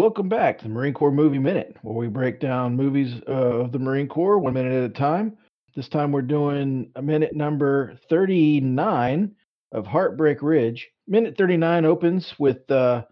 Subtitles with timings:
[0.00, 3.78] welcome back to the Marine Corps Movie Minute, where we break down movies of the
[3.78, 5.36] Marine Corps one minute at a time.
[5.76, 9.34] This time we're doing a minute number 39
[9.72, 10.88] of Heartbreak Ridge.
[11.06, 13.02] Minute 39 opens with uh,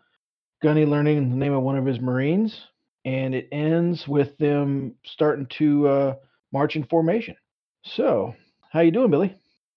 [0.63, 2.59] Gunny learning the name of one of his Marines,
[3.05, 6.15] and it ends with them starting to uh,
[6.55, 7.37] march in formation.
[7.85, 8.35] So,
[8.73, 9.35] how you doing, Billy?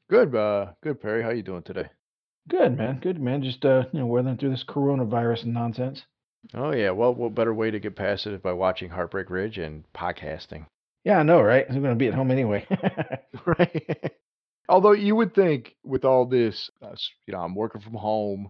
[0.09, 1.23] Good, uh, good, Perry.
[1.23, 1.90] How you doing today?
[2.48, 2.99] Good, man.
[3.02, 3.43] Good, man.
[3.43, 6.04] Just uh, you know, weathering through this coronavirus nonsense.
[6.54, 6.91] Oh yeah.
[6.91, 10.66] Well, what better way to get past it by watching Heartbreak Ridge and podcasting?
[11.04, 11.66] Yeah, I know, right?
[11.70, 12.68] I'm gonna be at home anyway.
[13.45, 14.13] right.
[14.70, 18.49] Although you would think with all this, uh, you know, I'm working from home.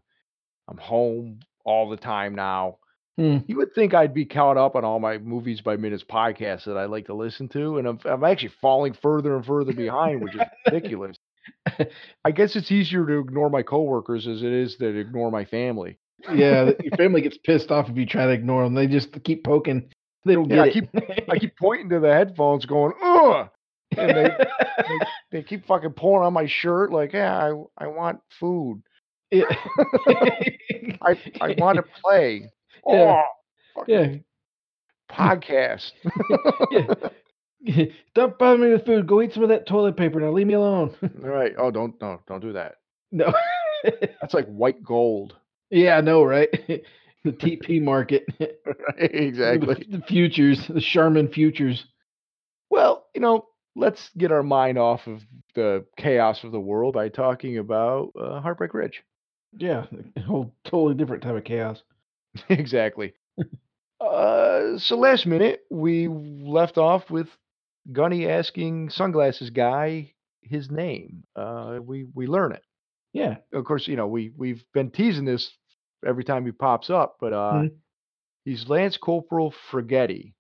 [0.68, 2.78] I'm home all the time now.
[3.18, 3.40] Hmm.
[3.48, 6.78] You would think I'd be caught up on all my movies by minutes podcasts that
[6.78, 10.36] I like to listen to, and I'm I'm actually falling further and further behind, which
[10.36, 11.18] is ridiculous.
[12.26, 15.98] I guess it's easier to ignore my coworkers as it is to ignore my family.
[16.34, 18.74] Yeah, your family gets pissed off if you try to ignore them.
[18.74, 19.90] They just keep poking.
[20.26, 20.90] They don't Yeah, get I keep
[21.30, 23.50] I keep pointing to the headphones, going ugh,
[23.98, 24.30] and they
[24.88, 25.00] they,
[25.32, 28.82] they keep fucking pulling on my shirt, like yeah, I I want food.
[29.32, 29.46] Yeah.
[31.02, 32.50] I I want to play.
[32.88, 33.22] Yeah.
[33.76, 34.16] Oh, yeah.
[35.12, 35.92] podcast.
[37.62, 37.86] yeah.
[38.16, 39.08] Don't bother me with food.
[39.08, 40.32] Go eat some of that toilet paper now.
[40.32, 40.96] Leave me alone.
[41.24, 41.54] All right.
[41.58, 42.76] Oh, don't no, don't do that.
[43.12, 43.34] no.
[44.22, 45.36] That's like white gold.
[45.72, 46.50] Yeah, I know, right?
[47.24, 48.26] the TP market.
[48.66, 49.76] Right, exactly.
[49.90, 51.86] The, the futures, the Charmin futures.
[52.70, 55.22] Well, you know, let's get our mind off of
[55.56, 59.04] the chaos of the world by talking about uh, Heartbreak Ridge.
[59.58, 59.86] Yeah,
[60.18, 61.84] a whole totally different type of chaos.
[62.50, 63.14] exactly.
[64.00, 67.28] Uh, so last minute we left off with
[67.92, 71.24] Gunny asking sunglasses guy his name.
[71.36, 72.64] Uh, we we learn it.
[73.14, 73.38] Yeah.
[73.54, 75.52] Of course, you know we we've been teasing this
[76.06, 77.76] every time he pops up, but uh, Mhm.
[78.46, 80.34] he's Lance Corporal Fragetti.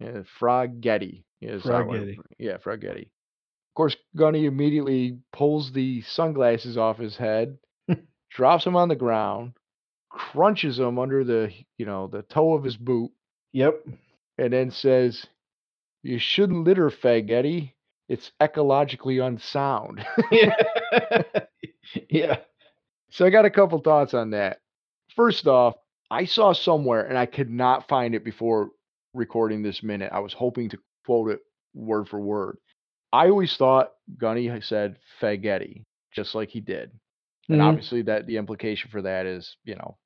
[0.00, 1.24] Yeah, Fragetti.
[1.40, 2.18] Is how I- Fragetti.
[2.38, 2.54] Yeah.
[2.56, 7.58] Of course, Gunny immediately pulls the sunglasses off his head,
[8.30, 9.52] drops them on the ground,
[10.10, 13.12] crunches them under the you know the toe of his boot,
[13.52, 13.86] Yep.
[14.38, 15.26] and then says,
[16.02, 17.72] "You shouldn't litter, Fagetti.
[18.08, 20.56] It's ecologically unsound." yeah.
[22.10, 22.36] yeah.
[23.10, 24.60] so I got a couple thoughts on that.
[25.16, 25.74] First off,
[26.10, 28.70] I saw somewhere, and I could not find it before
[29.14, 30.10] recording this minute.
[30.12, 31.40] I was hoping to quote it
[31.74, 32.58] word for word.
[33.12, 36.90] I always thought Gunny said Fagetti, just like he did.
[37.48, 37.64] And Mhm.
[37.64, 39.96] obviously, that the implication for that is, you know,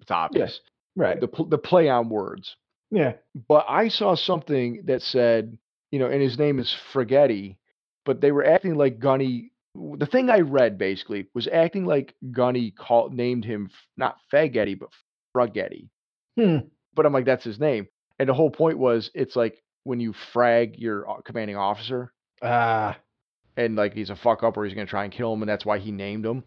[0.00, 0.60] it's obvious.
[0.96, 1.20] Right.
[1.20, 2.56] The the play on words.
[2.90, 3.14] yeah.
[3.48, 5.58] But I saw something that said,
[5.90, 7.56] you know, and his name is Fragetti,
[8.04, 9.52] but they were acting like Gunny.
[9.98, 14.88] The thing I read basically was acting like Gunny called named him not Fagetti but
[15.34, 15.88] Fragetti.
[16.38, 16.68] Hmm.
[16.94, 17.88] But I'm like, that's his name.
[18.18, 22.98] And the whole point was, it's like when you frag your uh, commanding officer, Ah.
[23.56, 25.66] and like he's a fuck up or he's gonna try and kill him, and that's
[25.66, 26.44] why he named him.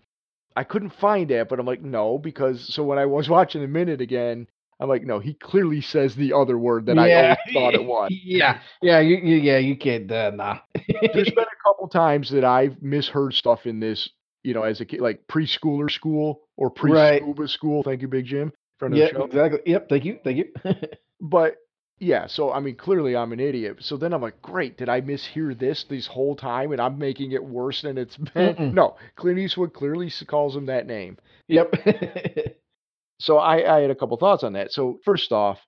[0.55, 3.67] I couldn't find that, but I'm like, no, because so when I was watching the
[3.67, 4.47] minute again,
[4.79, 8.09] I'm like, no, he clearly says the other word that I always thought it was.
[8.11, 8.59] Yeah.
[8.81, 8.99] Yeah.
[8.99, 9.57] You, you, yeah.
[9.57, 10.09] You can't.
[10.11, 10.59] Uh, nah.
[11.13, 14.09] There's been a couple times that I've misheard stuff in this,
[14.43, 17.19] you know, as a kid, like preschooler school or Right.
[17.21, 17.83] pre-scuba school.
[17.83, 18.87] Thank you, Big Jim, yeah.
[18.89, 19.23] the show.
[19.25, 19.59] Exactly.
[19.65, 19.89] Yep.
[19.89, 20.19] Thank you.
[20.23, 20.45] Thank you.
[21.21, 21.57] But
[21.99, 23.79] yeah, so I mean, clearly I'm an idiot.
[23.81, 27.33] So then I'm like, great, did I mishear this this whole time, and I'm making
[27.33, 28.55] it worse than it's been?
[28.55, 28.73] Mm-mm.
[28.73, 31.17] No, Clint Eastwood clearly calls him that name.
[31.49, 31.73] yep.
[33.19, 34.71] So I, I had a couple thoughts on that.
[34.71, 35.59] So first off,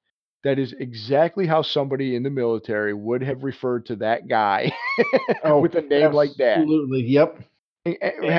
[0.43, 4.71] that is exactly how somebody in the military would have referred to that guy
[5.43, 6.59] oh, with a name like that.
[6.59, 7.03] Absolutely.
[7.03, 7.39] Yep.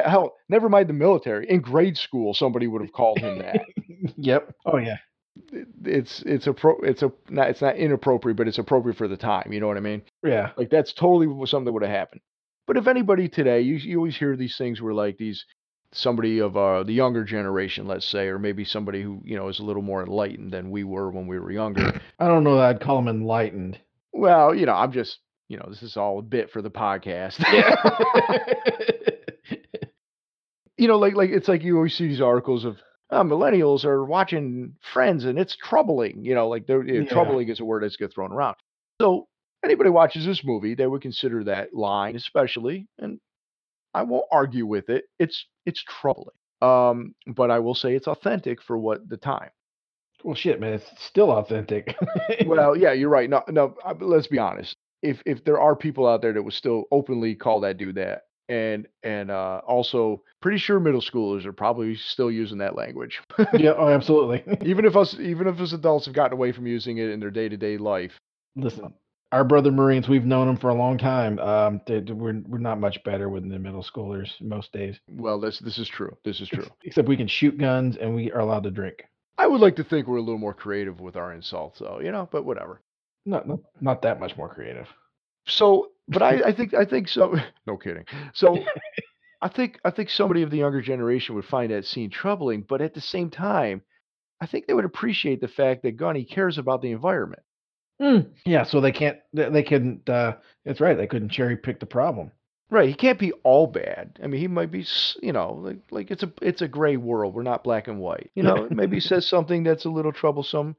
[0.05, 1.49] Hell, never mind the military.
[1.51, 3.61] In grade school, somebody would have called him that.
[4.17, 4.53] Yep.
[4.67, 4.97] Oh yeah.
[5.85, 9.17] It's it's a pro, it's a not it's not inappropriate, but it's appropriate for the
[9.17, 9.53] time.
[9.53, 10.03] You know what I mean?
[10.25, 10.51] Yeah.
[10.57, 12.21] Like that's totally something that would have happened.
[12.67, 15.45] But if anybody today, you you always hear these things where like these
[15.93, 19.59] somebody of uh, the younger generation, let's say, or maybe somebody who you know is
[19.61, 22.01] a little more enlightened than we were when we were younger.
[22.19, 23.79] I don't know that I'd call them enlightened.
[24.13, 25.19] well, you know, I'm just
[25.49, 27.43] you know this is all a bit for the podcast.
[30.77, 32.77] you know, like like it's like you always see these articles of
[33.11, 36.25] uh, millennials are watching Friends and it's troubling.
[36.25, 37.05] You know, like they're, Yeah.
[37.05, 38.57] troubling is a word that's get thrown around.
[39.01, 39.29] So
[39.65, 43.21] anybody watches this movie, they would consider that line especially, and
[43.95, 45.05] I won't argue with it.
[45.19, 46.37] It's it's troubling.
[46.61, 49.51] Um, but I will say it's authentic for what the time.
[50.23, 50.75] well, shit, man.
[50.75, 51.97] It's still authentic.
[52.47, 53.29] Well, yeah, you're right.
[53.29, 53.75] No, no.
[54.01, 54.77] Let's be honest.
[55.03, 58.23] If if there are people out there that would still openly call that dude that,
[58.49, 63.21] and and uh, also pretty sure middle schoolers are probably still using that language.
[63.55, 64.45] yeah, oh, absolutely.
[64.65, 67.31] even if us even if us adults have gotten away from using it in their
[67.31, 68.13] day to day life.
[68.55, 68.93] Listen,
[69.33, 71.39] our brother Marines, we've known them for a long time.
[71.39, 75.01] Um, they, we're we're not much better than the middle schoolers most days.
[75.09, 76.17] Well, this this is true.
[76.25, 76.67] This is true.
[76.85, 79.05] Except we can shoot guns and we are allowed to drink.
[79.39, 82.01] I would like to think we're a little more creative with our insults, though.
[82.01, 82.83] You know, but whatever.
[83.25, 84.87] Not not, not that much more creative.
[85.47, 87.37] So, but I, I think I think so.
[87.67, 88.05] No kidding.
[88.35, 88.59] So,
[89.43, 92.83] I think I think somebody of the younger generation would find that scene troubling, but
[92.83, 93.83] at the same time,
[94.41, 97.43] I think they would appreciate the fact that Gunny cares about the environment.
[98.03, 99.19] Mm, yeah, so they can't.
[99.33, 100.09] They, they couldn't.
[100.09, 100.97] Uh, that's right.
[100.97, 102.33] They couldn't cherry pick the problem.
[102.69, 102.89] Right.
[102.89, 104.19] He can't be all bad.
[104.23, 104.85] I mean, he might be.
[105.23, 107.35] You know, like like it's a it's a gray world.
[107.35, 108.31] We're not black and white.
[108.35, 110.75] You know, maybe he says something that's a little troublesome,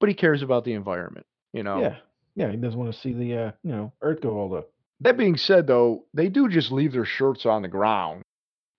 [0.00, 1.26] but he cares about the environment.
[1.52, 1.80] You know.
[1.80, 1.96] Yeah.
[2.34, 2.50] Yeah.
[2.50, 4.70] He doesn't want to see the uh, you know Earth go all up.
[5.00, 8.22] That being said, though, they do just leave their shirts on the ground,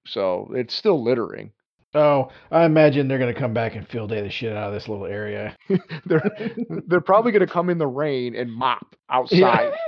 [0.06, 1.54] so it's still littering.
[1.96, 4.88] Oh, I imagine they're gonna come back and field day the shit out of this
[4.88, 5.56] little area.
[6.06, 6.22] they're
[6.88, 9.74] they're probably gonna come in the rain and mop outside.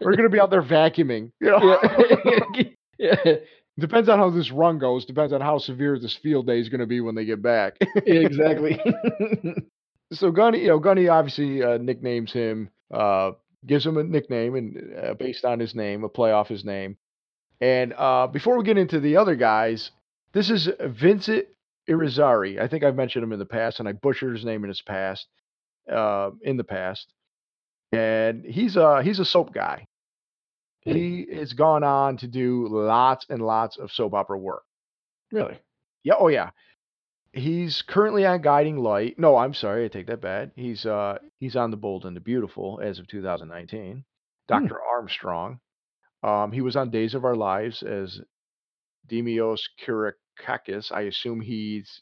[0.00, 1.32] We're gonna be out there vacuuming.
[1.40, 1.80] You know?
[2.24, 2.64] yeah.
[3.24, 3.34] yeah.
[3.76, 5.04] Depends on how this run goes.
[5.04, 7.74] Depends on how severe this field day is going to be when they get back.
[8.06, 8.80] exactly.
[10.12, 13.32] so Gunny, you know, Gunny obviously uh, nicknames him, uh,
[13.66, 16.96] gives him a nickname, and uh, based on his name, a play off his name.
[17.60, 19.90] And uh, before we get into the other guys,
[20.32, 21.46] this is Vincent
[21.88, 22.60] Irizarry.
[22.60, 24.82] I think I've mentioned him in the past, and I butchered his name in his
[24.82, 25.26] past,
[25.90, 27.12] uh, in the past.
[27.92, 29.86] And he's a he's a soap guy.
[30.80, 34.64] He has gone on to do lots and lots of soap opera work.
[35.32, 35.58] Really?
[36.02, 36.14] Yeah.
[36.18, 36.50] Oh yeah.
[37.32, 39.18] He's currently on Guiding Light.
[39.18, 40.50] No, I'm sorry, I take that back.
[40.56, 44.04] He's uh he's on The Bold and the Beautiful as of 2019.
[44.46, 44.66] Dr.
[44.66, 44.96] Hmm.
[44.96, 45.60] Armstrong.
[46.24, 48.18] Um, he was on Days of Our Lives as
[49.10, 50.90] Demios Kyriakakis.
[50.90, 52.00] I assume he's.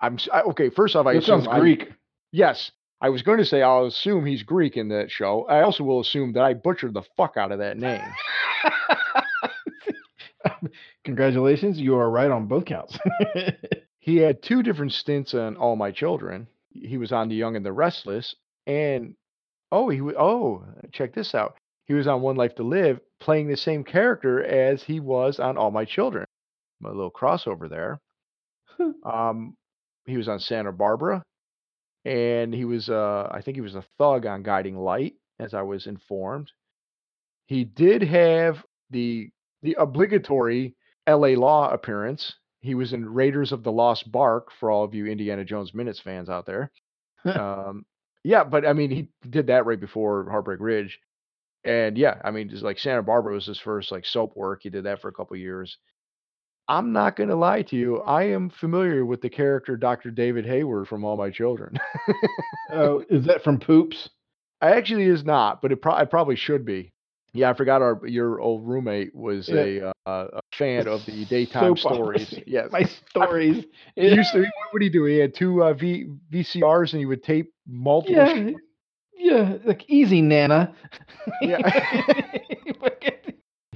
[0.00, 0.68] I'm I, okay.
[0.68, 1.38] First off, I assume.
[1.38, 1.82] that sounds Greek.
[1.82, 1.94] I,
[2.32, 5.46] yes, I was going to say I'll assume he's Greek in that show.
[5.48, 8.02] I also will assume that I butchered the fuck out of that name.
[11.04, 12.98] Congratulations, you are right on both counts.
[14.00, 16.48] he had two different stints on All My Children.
[16.70, 18.34] He was on The Young and the Restless,
[18.66, 19.14] and
[19.70, 21.56] oh, he oh, check this out.
[21.86, 25.56] He was on One Life to Live, playing the same character as he was on
[25.56, 26.26] All My Children.
[26.84, 28.00] A little crossover there.
[29.04, 29.56] um,
[30.06, 31.22] he was on Santa Barbara,
[32.04, 35.62] and he was, uh, I think he was a thug on Guiding Light, as I
[35.62, 36.50] was informed.
[37.46, 39.30] He did have the
[39.62, 41.34] the obligatory L.A.
[41.36, 42.34] Law appearance.
[42.60, 46.00] He was in Raiders of the Lost Ark for all of you Indiana Jones Minutes
[46.00, 46.70] fans out there.
[47.24, 47.84] um,
[48.24, 50.98] yeah, but I mean, he did that right before Heartbreak Ridge.
[51.66, 54.60] And yeah, I mean, just like Santa Barbara was his first like soap work.
[54.62, 55.76] He did that for a couple years.
[56.68, 58.00] I'm not going to lie to you.
[58.00, 60.10] I am familiar with the character Dr.
[60.10, 61.78] David Hayward from All My Children.
[62.72, 64.10] oh, is that from Poops?
[64.60, 66.92] I actually is not, but it pro- I probably should be.
[67.32, 69.92] Yeah, I forgot our your old roommate was yeah.
[70.06, 72.34] a, uh, a fan of the daytime Soap stories.
[72.46, 73.66] Yes, my stories.
[73.94, 74.40] he used to.
[74.40, 75.04] What would he do?
[75.04, 78.16] He had two uh, v, VCRs, and he would tape multiple.
[78.16, 78.52] Yeah,
[79.16, 80.74] yeah, like easy, Nana.
[81.40, 81.58] Yeah.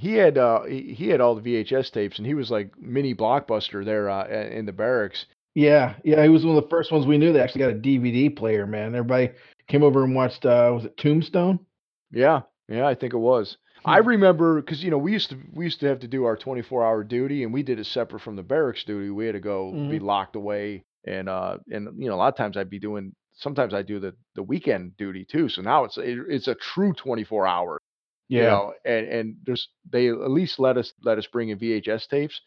[0.00, 3.84] he had uh he, had all the VHS tapes, and he was like mini blockbuster
[3.84, 5.26] there uh, in the barracks.
[5.54, 7.74] Yeah, yeah, he was one of the first ones we knew that actually got a
[7.74, 8.66] DVD player.
[8.66, 9.30] Man, everybody
[9.68, 10.46] came over and watched.
[10.46, 11.60] uh Was it Tombstone?
[12.10, 13.58] Yeah, yeah, I think it was.
[13.84, 13.90] Hmm.
[13.90, 16.36] I remember because you know we used to we used to have to do our
[16.36, 19.10] 24 hour duty, and we did it separate from the barracks duty.
[19.10, 19.90] We had to go mm-hmm.
[19.90, 23.14] be locked away, and uh and you know a lot of times I'd be doing
[23.40, 25.48] sometimes I do the the weekend duty too.
[25.48, 27.80] So now it's it, it's a true 24 hour.
[28.28, 28.38] Yeah.
[28.38, 32.06] You know, and and there's they at least let us let us bring in VHS
[32.08, 32.40] tapes.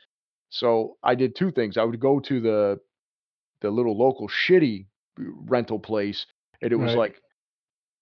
[0.49, 1.77] So I did two things.
[1.77, 2.79] I would go to the
[3.61, 4.85] the little local shitty
[5.17, 6.25] rental place,
[6.61, 6.99] and it was right.
[6.99, 7.21] like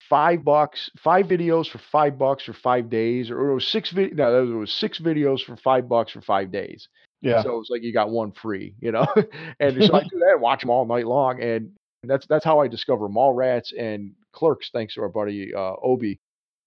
[0.10, 4.17] five bucks, five videos for five bucks for five days, or it was six vid.
[4.17, 6.88] No, it was six videos for five bucks for five days.
[7.21, 7.43] Yeah.
[7.43, 9.07] So it was like you got one free, you know.
[9.60, 11.71] and so I do that, watch them all night long, and
[12.10, 16.20] that's that's how I discover Mallrats and Clerks, thanks to our buddy uh, Obi.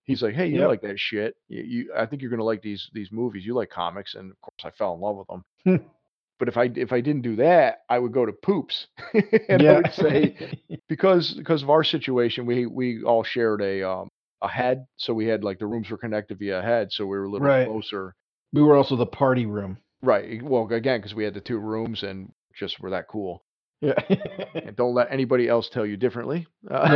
[0.05, 0.69] He's like, "Hey, you yep.
[0.69, 1.35] like that shit?
[1.49, 3.45] You, you, I think you're gonna like these these movies.
[3.47, 5.81] You like comics, and of course, I fell in love with them.
[6.39, 8.89] But if I if I didn't do that, I would go to Poops,
[9.49, 9.73] and yeah.
[9.73, 14.09] I would say because because of our situation, we we all shared a um
[14.43, 17.25] a head, so we had like the rooms were connected via head, so we were
[17.25, 17.69] a little right.
[17.69, 18.15] closer.
[18.53, 19.79] We were also the party room.
[20.03, 20.43] Right.
[20.43, 23.44] Well, again, because we had the two rooms and just were that cool.
[23.81, 23.95] Yeah.
[24.55, 26.47] and don't let anybody else tell you differently.
[26.71, 26.89] Uh,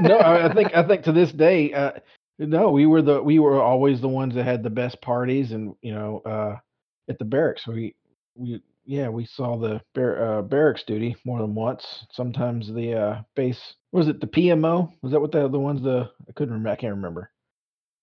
[0.00, 0.18] no.
[0.18, 1.92] I think I think to this day, uh,
[2.38, 5.74] No, we were the we were always the ones that had the best parties and,
[5.82, 6.56] you know, uh,
[7.08, 7.66] at the barracks.
[7.66, 7.94] We
[8.34, 12.04] we yeah, we saw the bar uh, barracks duty more than once.
[12.12, 14.90] Sometimes the, uh, base was it the PMO?
[15.02, 17.30] Was that what the the ones the I couldn't remember, I can't remember.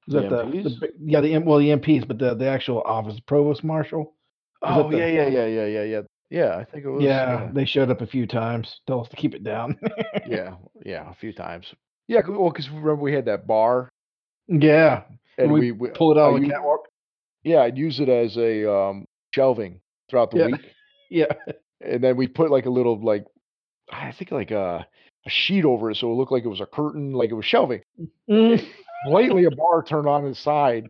[0.07, 3.19] Was The that the the yeah, the well, the MPs, but the the actual office,
[3.19, 4.15] provost marshal?
[4.63, 6.01] Was Oh, yeah, the yeah, yeah, yeah, yeah, yeah.
[6.31, 7.49] Yeah, I think it was, Yeah, yeah.
[7.53, 9.77] they showed up a few times, told us to keep it down.
[10.25, 11.67] Yeah, yeah, a few times.
[12.07, 13.89] Yeah, well, because remember we had that bar
[14.47, 15.03] Yeah,
[15.37, 16.87] and we we we pull it out on the catwalk.
[17.43, 20.61] yeah, I'd use it as a, um, shelving throughout the Yeah, week,
[21.11, 21.25] yeah.
[21.81, 23.25] and then we put, like, a little, like
[23.91, 24.87] I think, like, a
[25.27, 27.45] a sheet over it so it looked like it was a curtain, like it was
[27.45, 27.81] shelving.
[28.29, 28.65] Mhm.
[29.05, 30.87] Blatantly a bar turned on its side,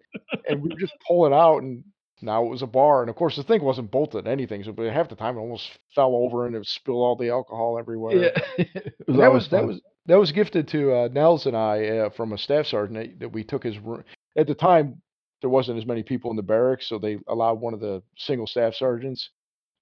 [0.48, 1.83] and we would just pull it out, and
[2.22, 4.92] now it was a bar, and of course, the thing wasn't bolted anything, so but
[4.92, 8.16] half the time it almost fell over and it spilled all the alcohol everywhere.
[8.58, 8.66] Yeah,
[9.08, 12.10] was that always was that was that was gifted to, uh, Nels and I, uh,
[12.10, 14.04] from a staff sergeant that that we took his roo
[14.38, 15.01] at the time,
[15.42, 18.48] there wasn't as many people in the barracks, so they allowed one of the single
[18.48, 19.30] staff sergeants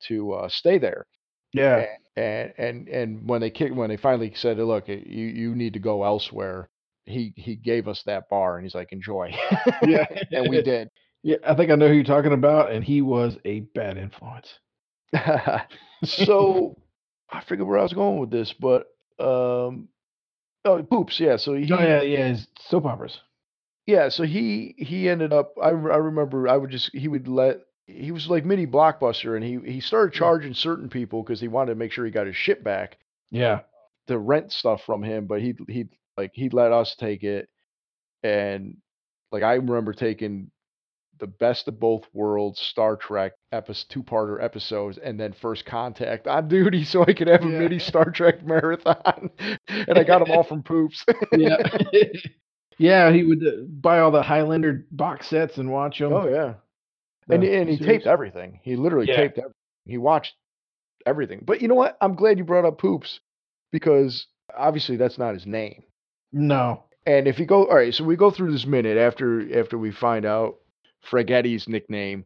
[0.08, 1.06] to, uh, stay there.
[1.54, 1.78] Yeah.
[1.78, 5.74] A and and and when they kick when they finally said, "Look, you you need
[5.74, 6.70] to go elsewhere,"
[7.06, 9.34] he he gave us that bar, and he's like, "Enjoy."
[9.84, 10.06] Yeah.
[10.32, 10.90] And we did.
[11.24, 14.60] Yeah, I think I know who you're talking about, and he was a bad influence.
[16.06, 16.78] So,
[17.30, 18.88] I figured where I was going with this, but,
[19.20, 19.90] um
[20.66, 23.20] oh, Poops, yeah, so Oh, yeah, yeah, his soap operas.
[23.86, 27.58] Yeah, so he he ended up I I remember I would just he would let
[27.88, 31.72] he was like mini Blockbuster, and he he started charging certain people because he wanted
[31.74, 32.98] to make sure he got his shit back
[33.32, 33.62] Yeah.
[34.08, 37.50] to rent stuff from him, but he'd he'd like, he'd let us take it,
[38.24, 38.78] and,
[39.32, 40.52] like, I remember taking
[41.20, 46.48] the Best of Both Worlds Star Trek epis two-parter episodes and then First Contact on
[46.48, 47.60] duty so I could have a Yeah.
[47.60, 49.30] mini Star Trek marathon,
[49.68, 51.06] and I got 'em all from Poops.
[51.38, 51.58] Yeah.
[52.82, 56.14] Yeah, he would, uh, buy all the Highlander box sets and watch them.
[56.14, 56.54] Oh, yeah.
[57.30, 57.86] And The and he series.
[57.86, 58.62] taped everything.
[58.64, 59.18] He literally Yeah.
[59.18, 59.52] taped ev
[59.86, 60.34] he watched
[61.06, 61.44] everything.
[61.46, 61.98] But you know what?
[62.00, 63.20] I'm glad you brought up Poops
[63.74, 65.84] because, obviously, that's not his name.
[66.32, 66.86] No.
[67.06, 70.26] And if you go alright, so we go through this minute after after we find
[70.26, 70.56] out
[71.10, 72.26] Fragetti's nickname.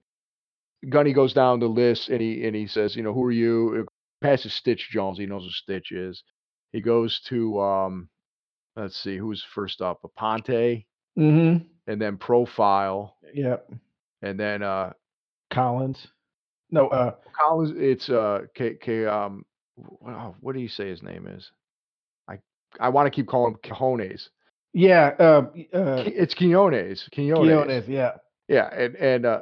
[0.89, 3.85] Gunny goes down the list, and he and he says, you know, "Who are you?"
[4.21, 6.23] Passes Stitch Jones, he knows who Stitch is.
[6.71, 8.09] He goes to, um,
[8.77, 9.99] let's see, who's first up?
[10.03, 10.85] Aponte,
[11.19, 11.65] Mm-hmm.
[11.87, 13.69] and then Profile, Yep.
[14.21, 14.93] and then, uh
[15.51, 16.07] Collins.
[16.71, 19.45] No, uh Collins, it's, uh, K K um,
[19.77, 21.51] wow, what do you say his name is?
[22.29, 22.39] I
[22.79, 24.29] I wanna keep calling him Cajones.
[24.73, 27.39] Yeah, uh, uh it's Quinones, Quinones.
[27.39, 28.13] Quinones, yeah.
[28.47, 29.41] Yeah, and and, uh,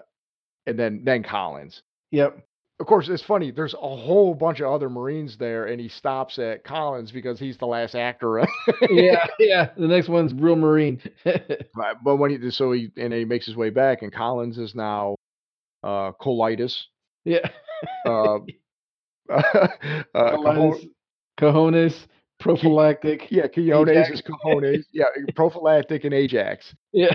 [0.67, 1.81] and then then Collins.
[2.11, 2.45] Yep.
[2.79, 6.39] Of course, it's funny, there's a whole bunch of other Marines there, and he stops
[6.39, 8.43] at Collins because he's the last actor.
[8.89, 10.99] Yeah, yeah, the next one's real Marine.
[11.75, 14.73] Right, but when he so he and he makes his way back, and Collins is
[14.73, 15.15] now,
[15.83, 16.75] uh, Colitis.
[17.23, 17.47] Yeah.
[18.07, 18.47] Um,
[19.31, 19.67] uh,
[20.15, 20.85] Colitis,
[21.39, 22.07] Cojones,
[22.39, 24.09] prophylactic, Yeah, Quinones Ajax.
[24.09, 24.85] is Cojones.
[24.91, 25.05] Yeah,
[25.35, 26.73] prophylactic and Ajax.
[26.91, 27.13] Yeah.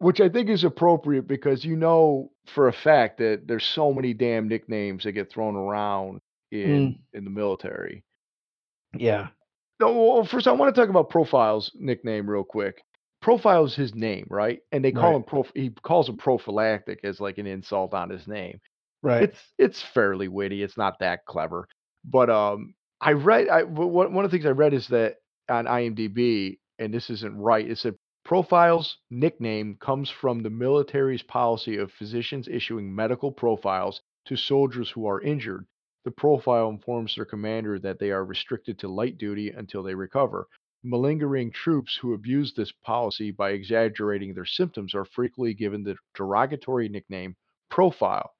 [0.00, 4.14] Which I think is appropriate because you know for a fact that there's so many
[4.14, 6.98] damn nicknames that get thrown around in Mm.
[7.12, 8.02] in the military.
[8.96, 9.28] Yeah.
[9.78, 12.82] No, well, first I wanna talk about Profile's nickname real quick.
[13.20, 14.60] Profile is his name, right?
[14.72, 15.16] And they call Right.
[15.16, 18.58] him prof he calls him prophylactic as, like, an insult on his name.
[19.02, 19.24] Right.
[19.24, 21.68] It's it's fairly witty, it's not that clever.
[22.04, 25.16] But, um, I read I one of the things I read is that
[25.50, 27.96] on IMDb, and this isn't right, it said,
[28.30, 35.04] "Profile's nickname comes from the military's policy of physicians issuing medical profiles to soldiers who
[35.04, 35.66] are injured.
[36.04, 40.46] The profile informs their commander that they are restricted to light duty until they recover.
[40.84, 46.88] Malingering troops who abuse this policy by exaggerating their symptoms are frequently given the derogatory
[46.88, 47.34] nickname
[47.68, 48.36] Profile."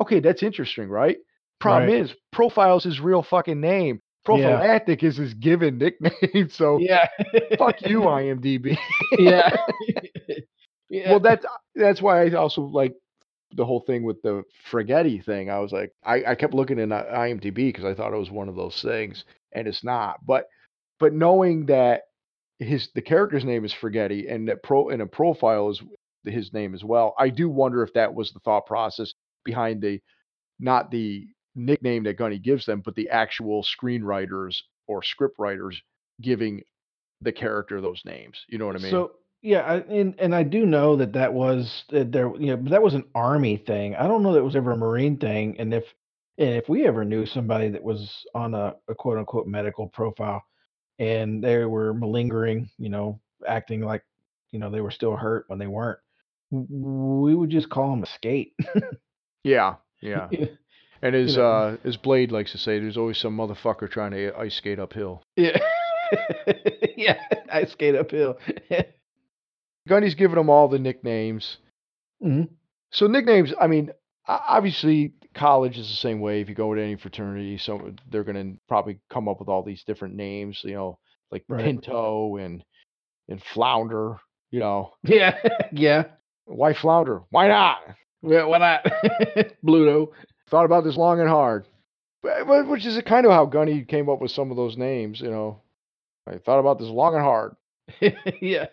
[0.00, 1.18] Okay, that's interesting, right?
[1.60, 2.00] Problem Right.
[2.00, 4.00] is, Profile's his real fucking name.
[4.36, 4.56] Yeah.
[4.56, 7.08] Prophylactic is his given nickname, so Yeah.
[7.58, 8.76] fuck you, IMDb.
[9.18, 9.56] Yeah.
[10.90, 11.10] Yeah.
[11.10, 11.44] Well, that's
[11.74, 12.94] that's why I also like
[13.54, 15.50] the whole thing with the Fragetti thing.
[15.50, 18.48] I was like I I kept looking in, IMDb because I thought it was one
[18.48, 20.24] of those things, and it's not.
[20.24, 20.46] But
[20.98, 22.04] but knowing that
[22.58, 25.82] his the character's name is Fragetti and that pro and a profile is
[26.24, 29.12] his name as well, I do wonder if that was the thought process
[29.44, 30.00] behind the
[30.58, 31.26] not the
[31.58, 35.80] nickname that Gunny gives them, but the actual screenwriters or script writers
[36.20, 36.62] giving
[37.20, 38.38] the character those names.
[38.48, 38.90] You know what I mean?
[38.90, 39.12] So,
[39.42, 42.70] yeah, I and and I do know that that was that there you know, but
[42.70, 43.94] that was an Army thing.
[43.96, 45.84] I don't know that it was ever a Marine thing, and if
[46.38, 50.42] and if we ever knew somebody that was on a a quote unquote "medical profile"
[50.98, 54.02] and they were malingering, you know, acting like
[54.50, 55.98] you know they were still hurt when they weren't.
[56.50, 58.54] We would just call them a skate.
[59.44, 60.28] Yeah, yeah.
[61.02, 61.44] And you as know.
[61.50, 65.22] uh as Blade likes to say, there's always some motherfucker trying to ice skate uphill.
[65.36, 65.58] Yeah,
[66.96, 67.20] yeah.
[67.52, 68.38] I skate uphill.
[69.88, 71.58] Gunny's giving them all the nicknames.
[72.22, 72.48] Mhm.
[72.90, 73.90] So nicknames, I mean,
[74.26, 76.40] obviously college is the same way.
[76.40, 79.84] If you go to any fraternity, so they're gonna probably come up with all these
[79.84, 80.98] different names, you know,
[81.30, 81.64] like Right.
[81.64, 82.64] Pinto and
[83.28, 84.18] and Flounder.
[84.50, 85.36] You know, Yeah,
[85.72, 86.04] yeah.
[86.46, 87.20] why Flounder?
[87.30, 87.80] Why not?
[88.22, 88.84] Yeah, Why not?
[89.64, 90.08] Bluto.
[90.50, 91.66] Thought about this long and hard.
[92.22, 95.20] But, which is kind of how Gunny came up with some of those names.
[95.20, 95.62] You know,
[96.26, 97.54] I thought about this long and hard.
[98.40, 98.66] yeah.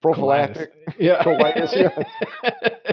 [0.00, 0.72] Prophylactic.
[0.98, 1.22] Yeah.
[1.22, 2.92] Colitis, yeah.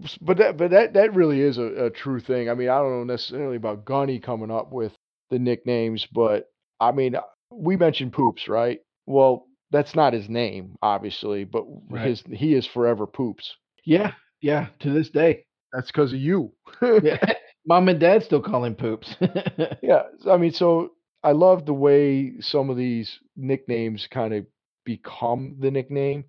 [0.20, 2.48] but that but that that really is a, a true thing.
[2.48, 4.92] I mean, I don't know necessarily about Gunny coming up with
[5.30, 6.50] the nicknames, but
[6.80, 8.80] I mean, uh, we mentioned Poops, right?
[9.06, 12.06] Well, that's not his name, obviously, but Right.
[12.08, 13.54] his he is forever Poops.
[13.84, 14.12] yeah.
[14.42, 14.68] Yeah.
[14.80, 15.44] To this day.
[15.72, 16.52] That's because of you.
[16.80, 17.18] Yeah.
[17.66, 19.14] Mom and dad still call him poops.
[19.82, 24.46] yeah, I mean, so I love the way some of these nicknames kind of
[24.84, 26.24] become the nickname.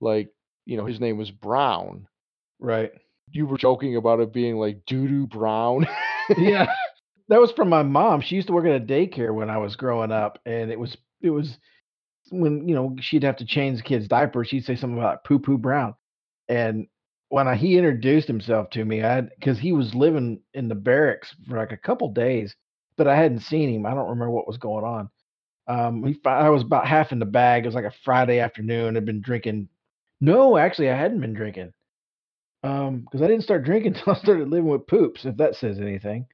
[0.00, 0.30] Like,
[0.66, 2.06] you know, his name was Brown.
[2.60, 2.92] right.
[3.32, 5.86] You were joking about it being like doo brown.
[6.36, 6.66] Yeah.
[7.28, 8.22] That was from my mom.
[8.22, 10.96] She used to work at a daycare when I was growing up, and it was
[11.22, 11.58] it was
[12.30, 14.48] when you know she'd have to change the kids' diapers.
[14.48, 15.94] She'd say something about poo poo brown,
[16.48, 16.88] and
[17.30, 21.34] when I, he introduced himself to me, I because he was living in the barracks
[21.48, 22.56] for like a couple days,
[22.98, 23.86] but I hadn't seen him.
[23.86, 25.10] I don't remember what was going on.
[25.68, 27.64] Um, he, I was about half in the bag.
[27.64, 28.96] It was like a Friday afternoon.
[28.96, 29.68] I'd been drinking.
[30.20, 31.72] No, actually, I hadn't been drinking.
[32.62, 35.24] Um, because I didn't start drinking until I started living with poops.
[35.24, 36.26] If that says anything.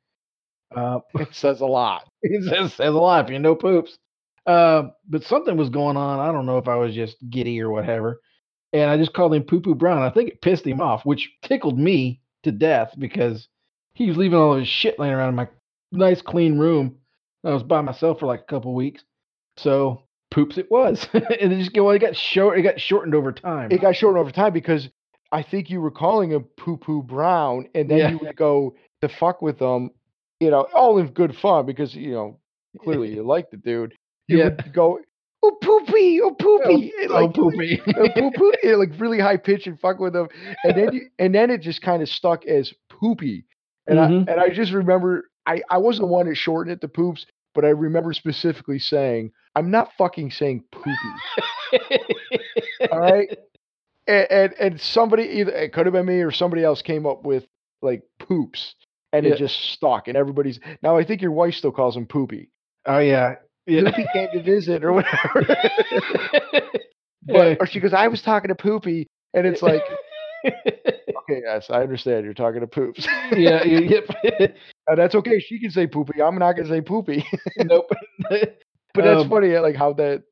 [0.74, 2.08] Uh, it says a lot.
[2.22, 3.98] it says, says a lot if you know poops.
[4.46, 6.20] Uh, but something was going on.
[6.20, 8.20] I don't know if I was just giddy or whatever.
[8.73, 10.02] And I just called him Poo Poo Brown.
[10.02, 13.49] I think it pissed him off, which tickled me to death because
[13.94, 15.48] he was leaving all of his shit laying around in my
[15.92, 16.96] nice, clean room.
[17.44, 19.05] I was by myself for like a couple weeks.
[19.57, 21.09] So poops it was.
[21.14, 23.70] and it just well, it got short it got shortened over time.
[23.70, 24.88] It got shortened over time because
[25.33, 28.11] I think you were calling him Poo Poo Brown, and then Yeah.
[28.11, 29.90] you would go to fuck with him,
[30.40, 32.40] you know, all in good fun because you know
[32.83, 33.94] clearly you like the dude.
[34.29, 34.44] You Yeah.
[34.44, 34.98] would go,
[35.46, 37.80] oh poopy, oh poopy, and, oh, like, poopy.
[37.87, 40.28] uh, poo poo, and, like really high pitch and fuck with them,
[40.64, 43.44] and then you, and then it just kind of stuck as poopy,
[43.87, 44.28] and Mhm.
[44.28, 47.26] I and I just remember I I wasn't the one that shortened it to poops,
[47.54, 50.92] but I remember specifically saying I'm not fucking saying poopy.
[52.92, 53.38] All right.
[54.09, 57.24] And, and and somebody either it could have been me or somebody else came up
[57.24, 57.46] with
[57.82, 58.74] like poops
[59.12, 59.32] and Yeah.
[59.32, 62.50] it just stuck and everybody's now I think your wife still calls him poopy.
[62.87, 63.37] oh yeah.
[63.66, 63.83] Yeah.
[63.90, 65.46] Poopy came to visit or whatever.
[67.29, 69.83] But or she goes, I was talking to Poopy and it's like,
[70.46, 73.05] okay, yes, I understand you're talking to poops.
[73.33, 74.05] yeah, yep.
[74.87, 75.40] And that's okay.
[75.40, 76.22] She can say poopy.
[76.22, 77.26] I'm not gonna say poopy.
[77.59, 77.90] nope.
[78.31, 78.61] but
[78.94, 80.22] that's Um, funny, like how that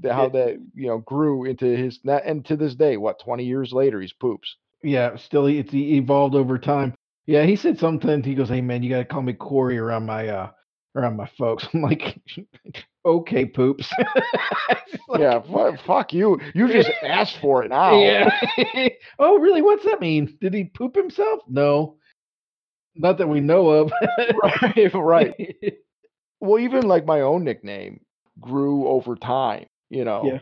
[0.00, 0.28] the, how Yeah.
[0.30, 4.14] that you know grew into his and to this day, what, twenty years later, he's
[4.14, 4.56] poops.
[4.82, 6.94] yeah, still it's evolved over time.
[7.26, 8.22] Yeah, he said something.
[8.22, 10.50] He goes, "Hey man, you gotta call me Corey around my uh
[10.96, 12.20] around my folks." I'm like,
[13.06, 13.90] "Okay, poops."
[15.08, 16.38] Like, yeah, fu- fuck you.
[16.54, 17.98] You just asked for it now.
[17.98, 18.30] Yeah.
[19.18, 19.60] oh, really?
[19.62, 20.36] What's that mean?
[20.40, 21.40] Did he poop himself?
[21.48, 21.96] No,
[22.94, 23.92] not that we know of.
[24.42, 25.74] right, right.
[26.40, 28.00] Well, even like my own nickname
[28.40, 29.66] grew over time.
[29.90, 30.38] You know, Yeah.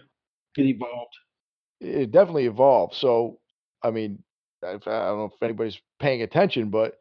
[0.57, 1.15] It evolved.
[1.81, 2.95] it definitely evolved.
[2.95, 3.39] So,
[3.83, 4.23] I mean,
[4.65, 6.99] I don't know if anybody's paying attention, but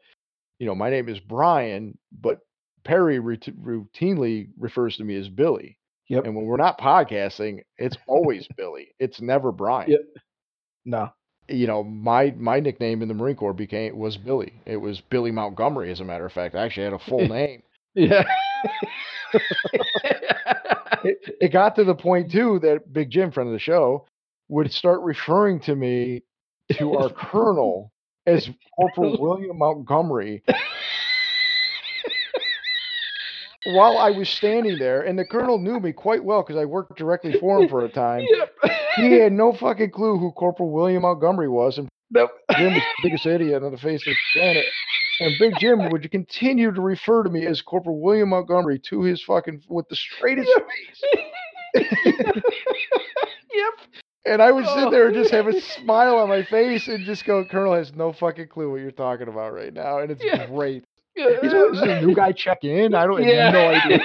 [0.58, 2.40] you know, my name is Brian, but
[2.84, 5.76] Perry rout- routinely refers to me as Billy.
[6.08, 6.24] Yep.
[6.24, 8.94] And when we're not podcasting, it's always Billy.
[8.98, 9.90] It's never Brian.
[9.90, 10.00] Yep.
[10.84, 11.12] No.
[11.48, 14.52] You know, my my nickname in the Marine Corps became was Billy.
[14.66, 16.54] It was Billy Montgomery, as a matter of fact.
[16.54, 17.62] I actually had a full name.
[17.94, 18.24] Yeah.
[21.02, 24.06] It, it got to the point too that Big Jim, friend of the show,
[24.48, 26.22] would start referring to me
[26.72, 27.92] to our colonel
[28.26, 30.42] as Corporal William Montgomery
[33.66, 36.96] while I was standing there, and the colonel knew me quite well because I worked
[36.96, 38.24] directly for him for a time.
[38.34, 38.52] yep.
[38.96, 42.30] He had no fucking clue who Corporal William Montgomery was, and Nope.
[42.56, 44.64] Jim was the biggest idiot on the face of the planet.
[45.20, 49.22] And Big Jim would continue to refer to me as Corporal William Montgomery to his
[49.22, 50.50] fucking with the straightest
[51.74, 51.84] face.
[53.52, 53.72] yep.
[54.26, 55.50] And I would sit there and just have Oh.
[55.50, 58.90] a smile on my face and just go, Colonel has no fucking clue what you're
[58.90, 59.98] talking about right now.
[59.98, 60.46] And it's Yeah.
[60.46, 60.84] great.
[61.14, 62.94] He's like, is a new guy check in?
[62.94, 64.00] I don't I have no idea.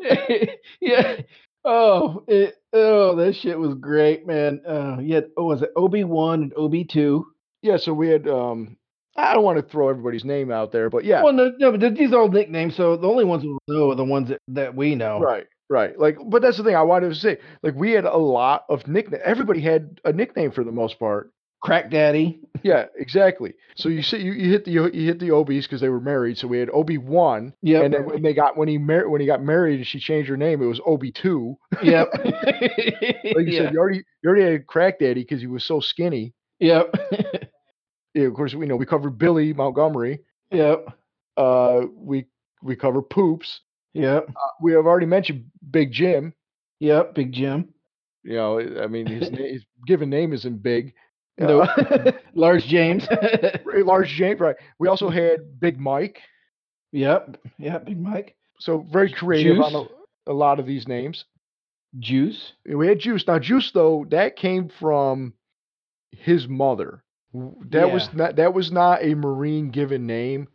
[0.00, 0.44] yeah.
[0.80, 1.16] Yeah.
[1.64, 4.62] Oh, it, oh, that shit was great, man.
[4.66, 7.26] Uh, had oh, was it OB one and OB two?
[7.62, 8.76] Yeah, so we had um
[9.16, 11.22] I don't want to throw everybody's name out there, but yeah.
[11.22, 13.94] Well, no, no, but these are all nicknames, so the only ones we know are
[13.94, 15.20] the ones that, that we know.
[15.20, 15.98] Right, right.
[15.98, 17.38] Like, but that's the thing I wanted to say.
[17.62, 19.20] Like, we had a lot of nickname.
[19.22, 21.30] Everybody had a nickname for the most part.
[21.62, 22.40] Crack Daddy.
[22.62, 23.54] Yeah, exactly.
[23.76, 26.36] So you see, you, you hit the you hit the Obies because they were married.
[26.38, 27.54] So we had Obi one.
[27.62, 27.82] Yeah.
[27.82, 30.28] And then when they got when he married when he got married and she changed
[30.28, 31.56] her name, it was Obi two.
[31.82, 32.08] Yep.
[33.34, 33.62] Like you yeah.
[33.64, 36.34] said, you already you already had Crack Daddy because he was so skinny.
[36.60, 36.94] Yep.
[38.14, 40.20] Yeah, of course, we know we covered Billy Montgomery.
[40.50, 40.86] yep.
[41.36, 42.26] Uh, we
[42.62, 43.60] we cover Poops.
[43.94, 44.28] Yep.
[44.28, 46.34] Uh, we have already mentioned Big Jim.
[46.80, 47.14] Yep.
[47.14, 47.68] Big Jim.
[48.22, 50.92] You know, I mean, his, na- his given name isn't big.
[51.38, 51.60] No.
[51.62, 53.06] Uh, Large James.
[53.64, 54.56] Large James, right?
[54.78, 56.20] We also had Big Mike.
[56.92, 57.36] yep.
[57.58, 57.86] Yep.
[57.86, 58.36] Big Mike.
[58.58, 61.24] So very creative on a, a lot of these names.
[61.98, 62.52] Juice.
[62.64, 63.26] And We had Juice.
[63.26, 65.34] Now, Juice though that came from
[66.12, 67.02] his mother.
[67.70, 70.48] That was not that was not a Marine given name.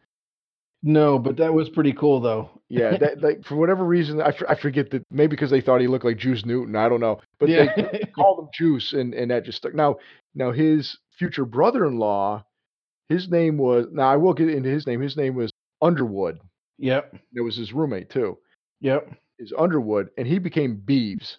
[0.83, 2.56] No, but that was pretty cool though.
[2.69, 5.81] Yeah, that like for whatever reason, I, f- I forget that maybe because they thought
[5.81, 6.75] he looked like Juice Newton.
[6.75, 7.73] I don't know, but yeah.
[7.75, 9.73] they called him Juice, and and that just stuck.
[9.73, 9.97] Now,
[10.35, 12.43] now his future brother-in-law,
[13.09, 13.85] his name was.
[13.91, 15.01] Now I will get into his name.
[15.01, 15.51] His name was
[15.81, 16.39] Underwood.
[16.77, 17.15] yep.
[17.33, 18.37] That was his roommate too.
[18.81, 19.11] Yep.
[19.39, 21.37] Is Underwood, and he became Beeves.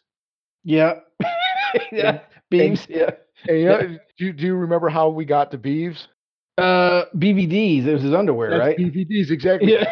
[0.65, 1.05] Yep.
[1.93, 2.21] yeah.
[2.51, 2.87] Beams.
[2.89, 3.11] Yeah.
[3.47, 3.81] And you know,
[4.19, 6.09] do, you- do you remember how we got to Beeves?
[6.57, 7.87] Uh, BVDs.
[7.87, 8.77] It was his underwear, That's right?
[8.79, 9.73] BVDs, exactly.
[9.75, 9.85] Yeah.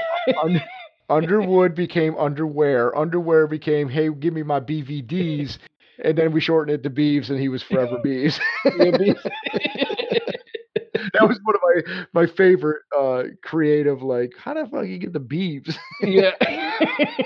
[1.08, 2.96] Un- Underwood became underwear.
[2.96, 5.58] Underwear became, hey, give me my BVDs.
[6.02, 8.38] And then we shortened it to Beeves, and he was forever Beeves.
[11.12, 11.60] That was one of
[12.12, 14.02] my my favorite uh creative.
[14.02, 15.78] Like, how the fuck you get the Beeves?
[16.02, 16.32] yeah.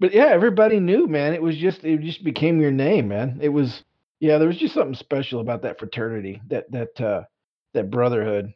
[0.00, 1.34] but yeah, everybody knew, man.
[1.34, 3.38] It was just it just became your name, man.
[3.42, 3.82] It was
[4.20, 7.22] yeah, there was just something special about that fraternity, that that uh
[7.74, 8.52] that brotherhood.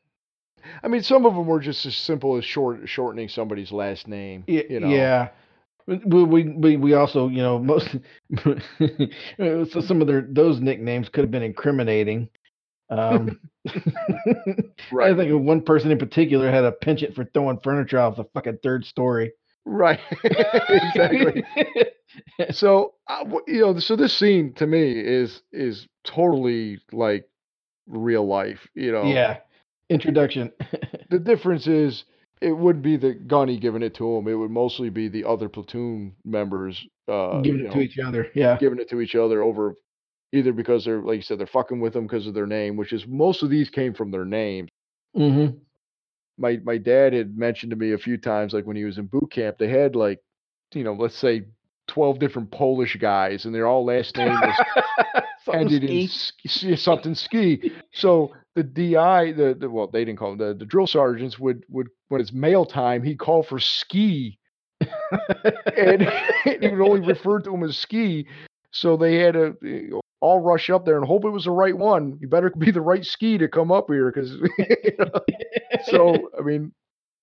[0.83, 4.45] I mean, some of them were just as simple as short shortening somebody's last name.
[4.49, 5.29] Y- You know, Yeah.
[5.87, 7.95] We, we we we also you know most
[8.39, 12.31] so some of their those nicknames could have been incriminating.
[12.89, 13.41] Um,
[14.93, 18.25] right, I think one person in particular had a penchant for throwing furniture off the
[18.35, 19.33] fucking third story.
[19.67, 20.01] right,
[20.69, 21.45] exactly.
[22.51, 27.27] So, uh, you know, so this scene to me is is totally like
[27.87, 28.67] real life.
[28.75, 29.39] You know, yeah.
[29.95, 30.53] Introduction.
[31.11, 32.05] the difference is
[32.41, 34.29] it wouldn't be the gunny giving it to him.
[34.29, 38.29] It would mostly be the other platoon members uh, Giving it know, to each other.
[38.35, 38.57] Yeah.
[38.59, 39.75] giving it to each other over
[40.33, 42.93] either because they're like you said they're fucking with them because of their name, which
[42.93, 44.69] is most of these came from their names.
[45.17, 45.57] Mm-hmm.
[46.39, 49.07] My my dad had mentioned to me a few times, like when he was in
[49.07, 50.21] boot camp, they had like
[50.75, 51.45] you know let's say
[51.87, 57.73] twelve different Polish guys, and their all last name was ended in ski, something ski.
[57.93, 61.65] So the DI, the, the well, they didn't call them the, the drill sergeants would
[61.69, 64.39] would when it's mail time, he'd call for ski,
[64.81, 66.11] and
[66.45, 68.27] he would only refer to him as ski.
[68.71, 71.77] So they had to eh, all rush up there and hope it was the right
[71.77, 72.19] one.
[72.21, 74.37] You better be the right ski to come up here, because
[75.87, 76.73] so I mean.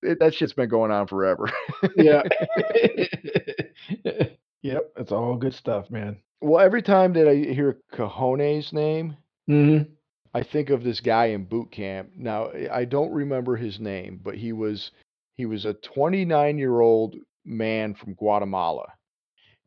[0.03, 1.47] It, that shit's been going on forever.
[1.95, 2.23] yeah.
[4.61, 4.91] Yep.
[4.97, 6.17] It's all good stuff, man.
[6.41, 9.17] well, every time that I hear Cajone's name,
[9.49, 9.91] Mm-hmm.
[10.33, 12.11] I think of this guy in boot camp.
[12.15, 14.91] Now, I don't remember his name, but he was
[15.35, 18.93] he was a 29 year old man from Guatemala.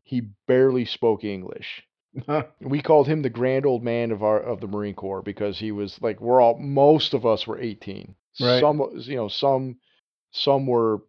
[0.04, 1.83] He barely spoke English.
[2.61, 5.72] We called him the grand old man of our of the Marine Corps because he
[5.72, 8.14] was like we're all most of us were 18.
[8.40, 8.61] Right.
[8.61, 9.76] Some you know some
[10.30, 11.02] some were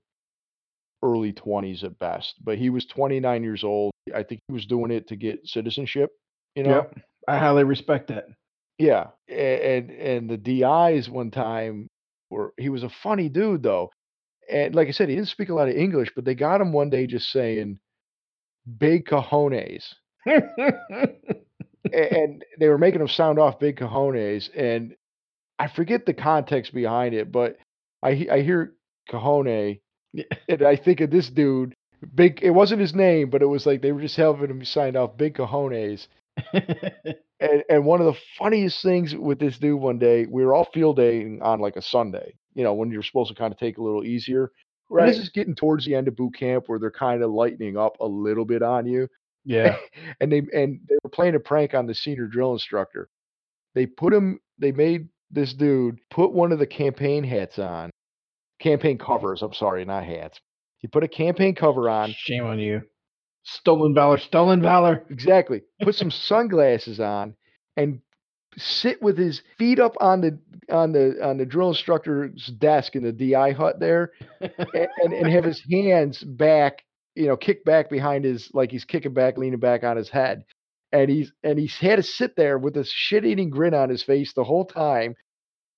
[1.05, 3.91] early 20s at best, but he was 29 years old.
[4.13, 6.11] I think he was doing it to get citizenship.
[6.55, 6.69] You know.
[6.69, 6.99] Yep.
[7.27, 8.27] I highly respect that.
[8.77, 11.87] Yeah, and and the DIs one time
[12.29, 13.89] were he was a funny dude though,
[14.51, 16.73] and like I said, he didn't speak a lot of English, but they got him
[16.73, 17.79] one day just saying
[18.77, 19.93] "big cojones,"
[20.25, 20.43] and
[22.59, 24.95] they were making him sound off "big cojones," and
[25.57, 27.57] I forget the context behind it, but
[28.03, 28.73] I I hear
[29.09, 29.79] cojone.
[30.49, 31.73] and I think of this dude.
[32.13, 34.95] Big, it wasn't his name, but it was like they were just having him sign
[34.95, 36.07] off "big cojones."
[37.39, 40.69] And and one of the funniest things with this dude one day, we were all
[40.73, 43.77] field daying on like a Sunday, you know, when you're supposed to kind of take
[43.77, 44.51] a little easier.
[44.89, 45.07] And right.
[45.07, 47.97] this is getting towards the end of boot camp where they're kind of lightening up
[47.99, 49.09] a little bit on you.
[49.43, 49.75] yeah.
[50.21, 53.09] And they and they were playing a prank on the senior drill instructor.
[53.73, 57.91] They put him they made this dude put one of the campaign hats on.
[58.65, 60.41] Campaign covers, I'm sorry, not hats.
[60.79, 62.81] He put a campaign cover on Shame on you.
[63.43, 65.05] Stolen valor, stolen valor.
[65.11, 65.61] Exactly.
[65.83, 67.35] Put some sunglasses on
[67.77, 68.01] and
[68.57, 70.39] sit with his feet up on the
[70.73, 75.31] on the on the drill instructor's desk in the DI hut there, and, and, and
[75.31, 79.59] have his hands back, you know, kick back behind his like he's kicking back, leaning
[79.59, 80.43] back on his head,
[80.91, 84.01] and he's and he's had to sit there with this shit eating grin on his
[84.01, 85.13] face the whole time,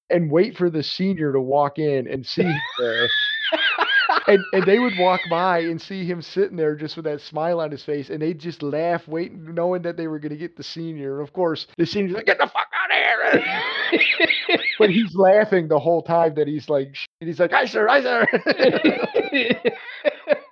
[0.10, 3.08] and wait for the senior to walk in and see him there.
[4.28, 7.60] and and they would walk by and see him sitting there just with that smile
[7.60, 10.56] on his face, and they'd just laugh, waiting, knowing that they were going to get
[10.56, 11.20] the senior.
[11.20, 15.68] And of course, the senior's like, "Get the fuck out of here!" but he's laughing
[15.68, 18.26] the whole time that he's like, he's like, "Hi sir, hi sir."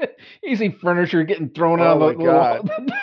[0.46, 2.94] Easy furniture getting thrown Oh out of the.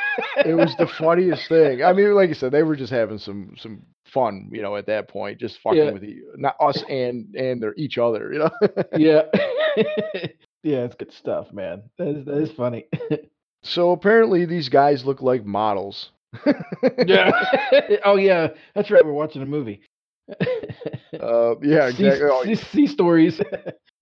[0.44, 1.82] It was the funniest thing.
[1.82, 4.86] I mean, like I said, they were just having some some fun, you know, at
[4.86, 5.90] that point, just fucking Yeah.
[5.90, 8.50] with e- not us and and their each other, you know.
[8.96, 9.22] yeah.
[10.62, 11.82] yeah, it's good stuff, man.
[11.98, 12.86] That is, that is funny.
[13.62, 16.10] so apparently, these guys look like models.
[17.06, 17.30] yeah.
[18.04, 19.04] oh yeah, that's right.
[19.04, 19.82] We're watching a movie.
[21.20, 22.28] Uh, yeah, exactly.
[22.30, 23.40] Oh, stories.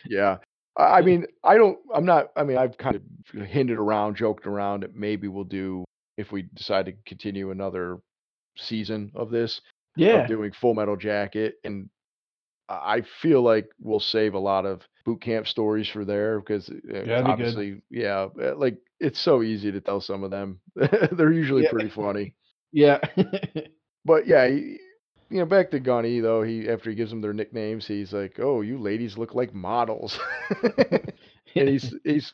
[0.07, 0.39] Yeah.
[0.77, 3.03] I I mean, I don't, I'm not, I mean, I've kind of
[3.47, 5.85] hinted around, joked around that maybe we'll do,
[6.21, 7.99] if we decide to continue another
[8.57, 9.61] season of this,
[9.97, 10.23] yeah.
[10.23, 11.55] of doing Full Metal Jacket.
[11.65, 11.89] And
[12.69, 17.03] I feel like we'll save a lot of boot camp stories for there because uh,
[17.05, 20.61] be obviously, yeah, uh, like it's so easy to tell some of them.
[21.13, 21.71] They're usually Yeah.
[21.71, 22.35] pretty funny.
[22.73, 23.01] Yeah.
[24.05, 24.79] But yeah, he,
[25.29, 26.43] you know, back to Gunny though.
[26.43, 30.19] He after he gives them their nicknames, he's like, "Oh, you ladies look like models,"
[31.57, 32.33] and he's he's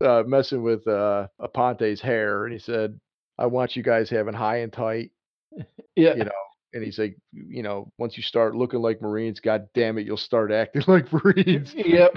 [0.00, 3.00] uh, messing with uh, Aponte's hair, and he said,
[3.38, 5.10] "I want you guys having high and tight,"
[5.96, 6.14] yeah.
[6.14, 6.30] you know.
[6.72, 10.16] And he's like, you know, once you start looking like Marines, god damn it, you'll
[10.16, 11.72] start acting like Marines.
[11.76, 12.16] Yep.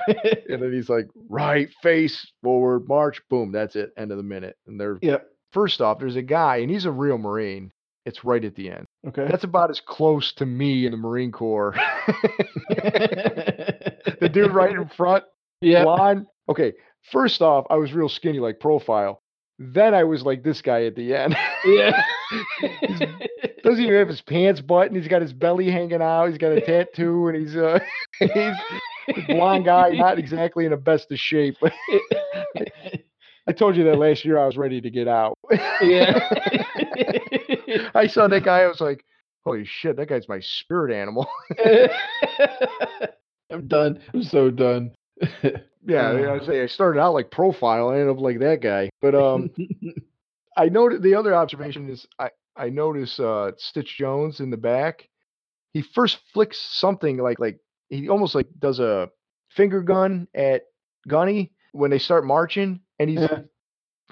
[0.49, 4.57] And then he's like, right, face forward, march, boom, that's it, end of the minute.
[4.65, 5.27] And they're yep.
[5.51, 7.71] first off, there's a guy, and he's a real Marine.
[8.07, 8.85] It's right at the end.
[9.07, 9.27] Okay.
[9.29, 11.75] That's about as close to me in the Marine Corps.
[14.19, 15.25] the dude right in front,
[15.61, 15.83] yeah.
[15.83, 16.25] blonde.
[16.49, 16.73] Okay,
[17.11, 19.21] first off, I was real skinny, like profile.
[19.59, 21.35] Then I was like this guy at the end.
[21.65, 22.03] Yeah.
[23.63, 24.95] Doesn't even have his pants buttoned.
[24.95, 26.27] He's got his belly hanging out.
[26.27, 27.79] He's got a tattoo, and he's uh,
[28.19, 28.55] he's a
[29.27, 31.57] blonde guy, not exactly in the best of shape.
[33.47, 35.37] I told you that last year I was ready to get out.
[35.81, 36.29] yeah.
[37.95, 38.61] I saw that guy.
[38.61, 39.03] I was like,
[39.43, 41.27] holy shit, that guy's my spirit animal.
[43.49, 44.01] I'm done.
[44.13, 44.91] I'm so done.
[45.87, 46.39] Yeah, Oh.
[46.41, 48.89] I say I started out like profile, I ended up like that guy.
[49.01, 49.49] But um,
[50.57, 55.07] I noted the other observation is I I notice uh Stitch Jones in the back.
[55.73, 59.09] He first flicks something like like he almost like does a
[59.49, 60.63] finger gun at
[61.07, 63.39] Gunny when they start marching, and he's Yeah.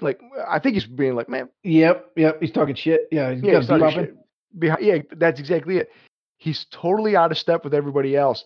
[0.00, 2.12] like, I think he's being like, man, Yep.
[2.16, 2.40] Yep.
[2.40, 3.02] He's talking shit.
[3.10, 3.32] Yeah.
[3.34, 4.16] He's yeah, he's talking shit
[4.58, 4.82] behind.
[4.84, 5.90] Yeah, that's exactly it.
[6.38, 8.44] He's totally out of step with everybody else.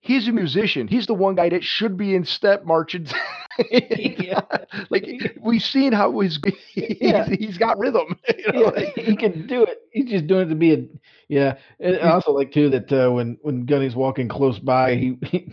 [0.00, 0.88] He's a musician.
[0.88, 3.06] He's the one guy that should be in step marching.
[3.72, 4.42] Yeah.
[4.90, 5.04] like
[5.40, 6.38] we've seen how his
[6.76, 7.26] Yeah.
[7.26, 8.16] he's, he's got rhythm.
[8.28, 8.72] You know?
[8.76, 9.78] Yeah, he can do it.
[9.92, 10.84] He's just doing it to be a
[11.28, 11.56] yeah.
[11.80, 15.52] And I also like too that uh, when when Gunny's walking close by, he, he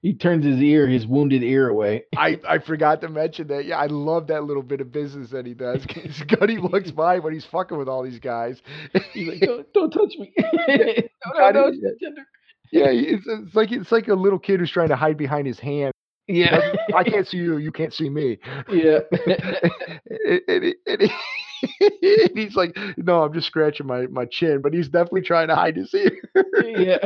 [0.00, 2.04] he turns his ear, his wounded ear away.
[2.16, 3.64] I, I forgot to mention that.
[3.66, 5.84] Yeah, I love that little bit of business that he does.
[6.26, 8.60] Gunny looks by when he's fucking with all these guys.
[9.12, 10.32] He's like, don't, don't touch me.
[10.68, 11.70] no, no, no,
[12.02, 12.22] tender.
[12.72, 15.58] Yeah, it's, it's like it's like a little kid who's trying to hide behind his
[15.60, 15.92] hand.
[16.26, 18.38] Yeah, I can't see you, you can't see me.
[18.70, 21.02] yeah, and, and- and
[22.00, 25.56] he- he's like, no, I'm just scratching my, my chin, but he's definitely trying to
[25.56, 26.12] hide his ear.
[26.64, 26.98] yeah.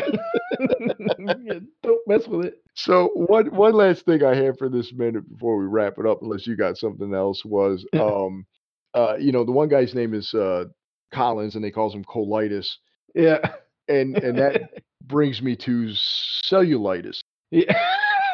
[1.83, 2.63] Don't mess with it.
[2.75, 6.23] So one one last thing I have for this minute before we wrap it up,
[6.23, 8.47] unless you got something else, was um
[8.95, 10.65] uh you know the one guy's name is uh
[11.13, 12.69] Collins and they calls him colitis,
[13.15, 13.39] Yeah,
[13.89, 14.71] and and that
[15.07, 17.21] brings me to cellulitis.
[17.51, 17.73] yeah,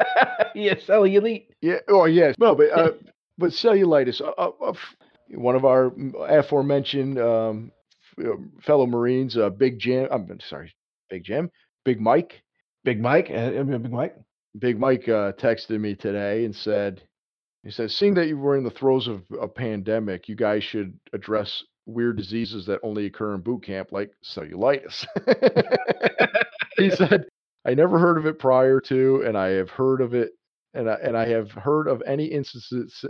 [0.55, 0.75] yeah.
[0.85, 1.51] Sally Elite.
[1.61, 1.79] Yeah.
[1.89, 2.35] Oh yes.
[2.39, 2.93] No, but uh,
[3.37, 4.21] but cellulitis.
[4.21, 4.73] Uh, uh, uh,
[5.31, 5.93] one of our
[6.29, 7.71] aforementioned um,
[8.63, 10.09] fellow Marines, uh, Big Jim.
[10.11, 10.73] I'm sorry,
[11.11, 11.51] Big Jim,
[11.85, 12.43] Big Mike.
[12.85, 13.31] Big Mike.
[13.31, 14.17] Uh, Big Mike.
[14.59, 17.03] Big Mike uh, texted me today and said,
[17.63, 20.99] he said, seeing that you were in the throes of a pandemic, you guys should
[21.13, 25.07] address weird diseases that only occur in boot camp, like cellulitis.
[26.79, 27.27] he said,
[27.65, 30.31] I never heard of it prior to, and I have heard of it,
[30.75, 33.05] and I, and I have heard of any instances.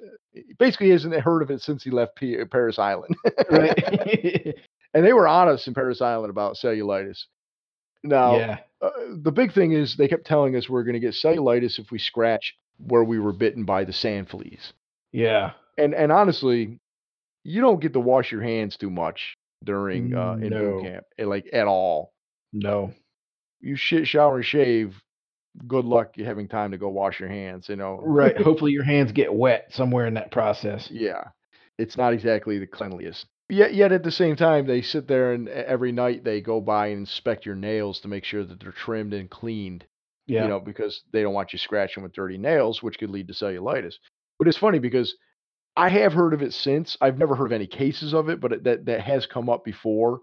[0.59, 3.17] Basically, he hasn't heard of it since he left P- Parris Island.
[3.51, 4.55] Right.
[4.95, 7.25] and they were honest in Parris Island about cellulitis.
[8.05, 8.59] Now, yeah.
[8.81, 8.91] uh,
[9.23, 11.99] the big thing is they kept telling us we're going to get cellulitis if we
[11.99, 14.73] scratch where we were bitten by the sand fleas.
[15.13, 15.53] Yeah.
[15.77, 16.79] And and honestly,
[17.45, 20.73] you don't get to wash your hands too much during uh, in No.
[20.73, 22.13] boot camp, eh, like at all.
[22.53, 22.93] No.
[23.61, 25.01] You shit, shower, and shave.
[25.67, 27.69] Good luck having time to go wash your hands.
[27.69, 28.37] You know, Right.
[28.41, 30.89] Hopefully your hands get wet somewhere in that process.
[30.91, 31.25] Yeah,
[31.79, 33.27] it's not exactly the cleanliest.
[33.51, 36.89] Yet, yet at the same time, they sit there and every night they go by
[36.89, 39.85] and inspect your nails to make sure that they're trimmed and cleaned.
[40.27, 40.43] Yeah.
[40.43, 43.35] You know, because they don't want you scratching with dirty nails, which could lead to
[43.35, 43.95] cellulitis.
[44.39, 45.17] But it's funny because
[45.75, 46.99] I have heard of it since.
[47.01, 49.65] I've never heard of any cases of it, but it, that that has come up
[49.65, 50.21] before,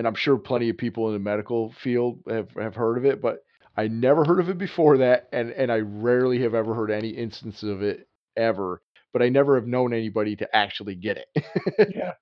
[0.00, 3.20] and I'm sure plenty of people in the medical field have have heard of it.
[3.20, 3.44] But
[3.76, 7.10] I never heard of it before that, and and I rarely have ever heard any
[7.10, 8.80] instances of it ever.
[9.12, 11.94] But I never have known anybody to actually get it.
[11.94, 12.14] yeah.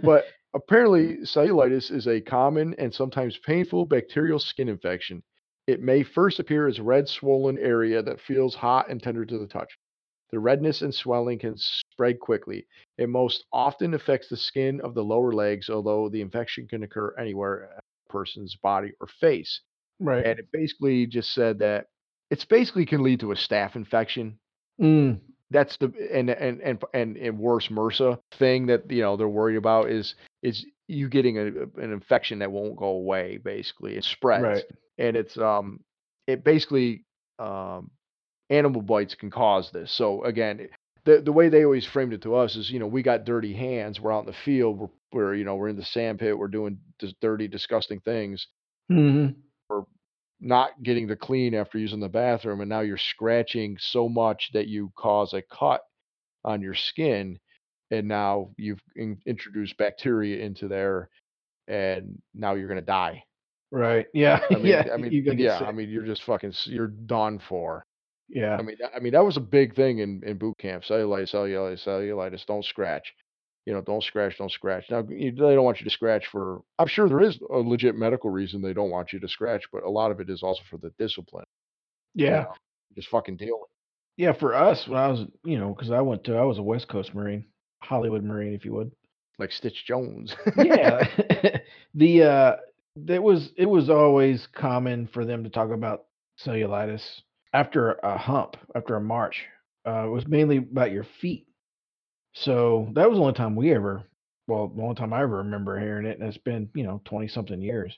[0.04, 5.24] but apparently, cellulitis is a common and sometimes painful bacterial skin infection.
[5.66, 9.38] It may first appear as a red, swollen area that feels hot and tender to
[9.38, 9.76] the touch.
[10.30, 12.66] The redness and swelling can spread quickly.
[12.98, 17.14] It most often affects the skin of the lower legs, although the infection can occur
[17.18, 19.60] anywhere in a person's body or face.
[20.00, 20.24] Right.
[20.26, 21.86] And it basically just said that
[22.30, 24.38] it's basically can lead to a staph infection
[24.80, 25.18] Mm.
[25.50, 29.56] that's the and and and and, and worse MRSA thing that you know they're worried
[29.56, 31.46] about is is you getting a,
[31.82, 33.38] an infection that won't go away.
[33.38, 34.64] Basically, it spreads, Right.
[34.98, 35.80] and it's um
[36.28, 37.04] it basically
[37.40, 37.90] um
[38.50, 39.92] animal bites can cause this.
[39.92, 40.68] So again.
[41.04, 43.54] The, the way they always framed it to us is, you know, we got dirty
[43.54, 43.98] hands.
[43.98, 44.78] We're out in the field.
[44.78, 46.36] We're, we're you know, we're in the sand pit.
[46.36, 46.78] We're doing
[47.22, 48.46] dirty, disgusting things
[48.88, 49.28] hmm
[49.70, 49.86] or
[50.40, 54.66] not getting the clean after using the bathroom and now you're scratching so much that
[54.68, 55.82] you cause a cut
[56.44, 57.38] on your skin
[57.90, 61.08] and now you've in, introduced bacteria into there
[61.66, 63.22] and now you're going to die
[63.70, 64.06] Right.
[64.14, 64.40] Yeah.
[64.50, 64.84] i mean yeah.
[64.92, 67.84] i mean you gotta get yeah i mean you're just fucking you're done for
[68.28, 68.56] Yeah.
[68.56, 71.32] i mean that- i mean that was a big thing in in boot camp cellulitis
[71.34, 73.12] cellulitis cellulitis don't scratch
[73.66, 76.60] you know don't scratch don't scratch now you, they don't want you to scratch for
[76.78, 79.82] i'm sure there is a legit medical reason they don't want you to scratch but
[79.82, 81.44] a lot of it is also for the discipline
[82.14, 82.42] you Yeah.
[82.42, 82.52] know,
[82.96, 83.68] just fucking deal with
[84.16, 84.32] Yeah.
[84.32, 86.88] For us, when I was, you know, because I went to, I was a West
[86.88, 87.44] Coast Marine,
[87.82, 88.90] Hollywood Marine, if you would.
[89.38, 90.34] like Stitch Jones.
[90.56, 91.06] Yeah.
[91.94, 92.56] the, uh,
[93.06, 96.06] it was, it was always common for them to talk about
[96.44, 97.20] cellulitis
[97.52, 99.44] after a hump, after a march.
[99.86, 101.46] Uh, it was mainly about your feet.
[102.34, 104.04] So that was the only time we ever,
[104.46, 106.18] well, the only time I ever remember hearing it.
[106.18, 107.96] And it's been, you know, 20 something years.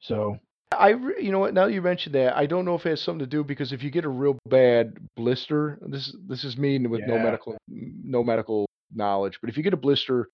[0.00, 0.38] So,
[0.72, 1.54] I, you know what?
[1.54, 3.82] Now you mentioned that, I don't know if it has something to do because if
[3.82, 8.68] you get a real bad blister, this this is me with no medical no medical
[8.94, 10.28] knowledge, but if you get a blister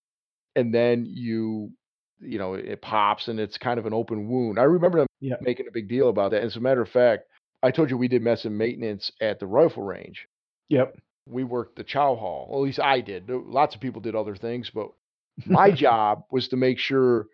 [0.57, 1.73] and then you
[2.21, 4.59] you know it pops and it's kind of an open wound.
[4.59, 5.37] I remember them yeah.
[5.41, 6.39] making a big deal about that.
[6.39, 7.25] And as a matter of fact,
[7.63, 10.27] I told you we did mess and maintenance at the rifle range.
[10.69, 10.97] Yep.
[11.27, 12.49] we worked the chow hall.
[12.51, 13.29] Well, at least I did.
[13.29, 14.89] Lots of people did other things, but
[15.47, 17.27] my job was to make sure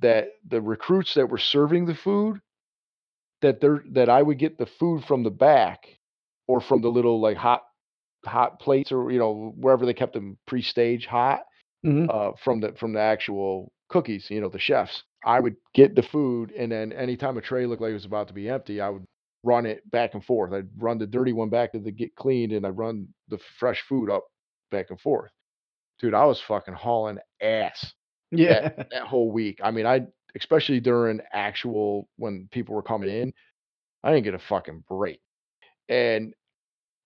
[0.00, 2.40] that the recruits that were serving the food
[3.42, 5.86] that they're that I would get the food from the back
[6.48, 7.62] or from the little like hot
[8.24, 11.42] hot plates or you know wherever they kept them pre-stage hot
[11.84, 12.08] Mhm.
[12.10, 15.02] uh, from the from the actual cookies, you know, the chefs.
[15.24, 18.28] I would get the food, and then anytime a tray looked like it was about
[18.28, 19.04] to be empty, I would
[19.46, 20.52] run it back and forth.
[20.52, 23.82] I'd run the dirty one back to the get cleaned, and I'd run the fresh
[23.88, 24.24] food up
[24.70, 25.30] back and forth.
[26.00, 27.94] Dude, I was fucking hauling ass
[28.30, 28.70] Yeah.
[28.90, 29.60] that whole week.
[29.62, 33.32] I mean, I especially during actual when people were coming in,
[34.04, 35.20] I didn't get a fucking break.
[35.88, 36.34] And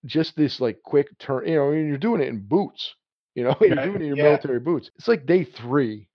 [0.07, 2.95] just this like quick turn, you know, and you're doing it in boots,
[3.35, 4.23] you know, you're doing it in your yeah.
[4.25, 4.91] military boots.
[4.97, 6.09] It's like day three.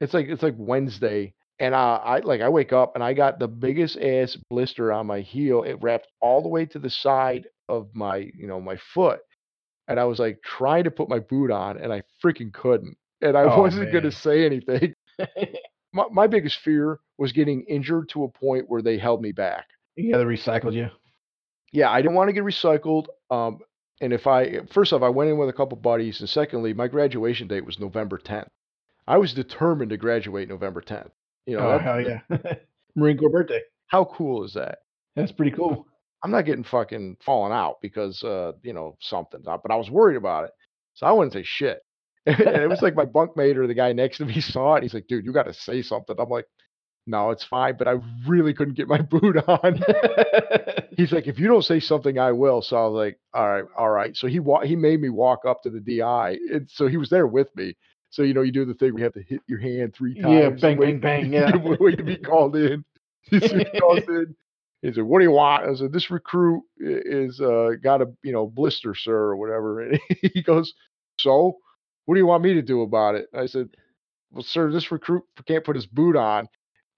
[0.00, 1.34] It's like it's like Wednesday.
[1.58, 5.06] And I, I like I wake up and I got the biggest ass blister on
[5.06, 5.62] my heel.
[5.62, 9.20] It wrapped all the way to the side of my, you know, my foot.
[9.88, 12.96] And I was like trying to put my boot on and I freaking couldn't.
[13.22, 14.94] And I Oh, wasn't gonna say anything.
[15.92, 19.64] My, my biggest fear was getting injured to a point where they held me back.
[19.96, 20.90] yeah, they recycled you.
[21.72, 23.06] Yeah, I didn't want to get recycled.
[23.30, 23.60] Um,
[24.02, 26.86] and if I first off, I went in with a couple buddies, and secondly, my
[26.88, 28.48] graduation date was November 10th.
[29.06, 31.12] I was determined to graduate November 10th.
[31.46, 32.54] You know, oh, that- hell yeah.
[32.96, 33.60] Marine Corps birthday.
[33.88, 34.78] how cool is that?
[35.14, 35.86] That's pretty cool.
[36.24, 39.42] I'm not getting fucking falling out because uh, you know, something.
[39.46, 40.50] uh, But I was worried about it.
[40.94, 41.80] So I wouldn't say shit.
[42.26, 44.82] and it was like my bunkmate or the guy next to me saw it.
[44.82, 46.16] He's like, dude, you gotta say something.
[46.18, 46.46] I'm like,
[47.06, 49.80] no, it's fine, but I really couldn't get my boot on.
[50.96, 52.62] He's like, if you don't say something, I will.
[52.62, 54.16] So I was like, all right, all right.
[54.16, 57.10] So he wa- he made me walk up to the DI, and so he was
[57.10, 57.76] there with me.
[58.10, 60.14] So you know, you do the thing where you have to hit your hand three
[60.20, 60.32] times.
[60.34, 61.76] Yeah, bang, wait- bang, bang, yeah.
[61.80, 62.84] wait to be called in.
[63.30, 64.36] He calls in.
[64.82, 68.32] He said, "What do you want?" I said, "This recruit is uh, got a you
[68.32, 70.72] know blister, sir, or whatever." And he goes,
[71.18, 71.58] "So."
[72.06, 73.26] what do you want me to do about it?
[73.34, 73.68] I said,
[74.30, 76.48] well, sir, this recruit can't put his boot on.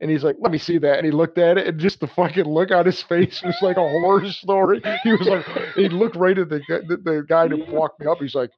[0.01, 0.99] And he's like, let me see that.
[0.99, 3.77] And he looked at it, and just the fucking look on his face was like
[3.77, 4.81] a horror story.
[5.03, 5.45] He was like,
[5.75, 8.19] he looked right at the, the, the guy that walked me up.
[8.19, 8.51] He's like,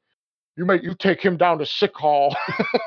[0.57, 2.37] you make you take him down to sick hall.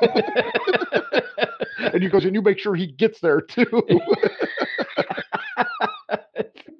[1.78, 3.64] and he goes, and you make sure he gets there too.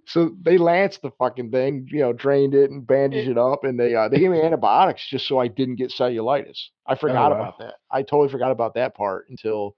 [0.06, 3.78] so they lanced the fucking thing, you know, drained it and bandaged it up, and
[3.78, 6.68] they uh, they gave me antibiotics just so I didn't get cellulitis.
[6.86, 7.36] I forgot wow.
[7.38, 7.74] about that.
[7.90, 9.76] I totally forgot about that part until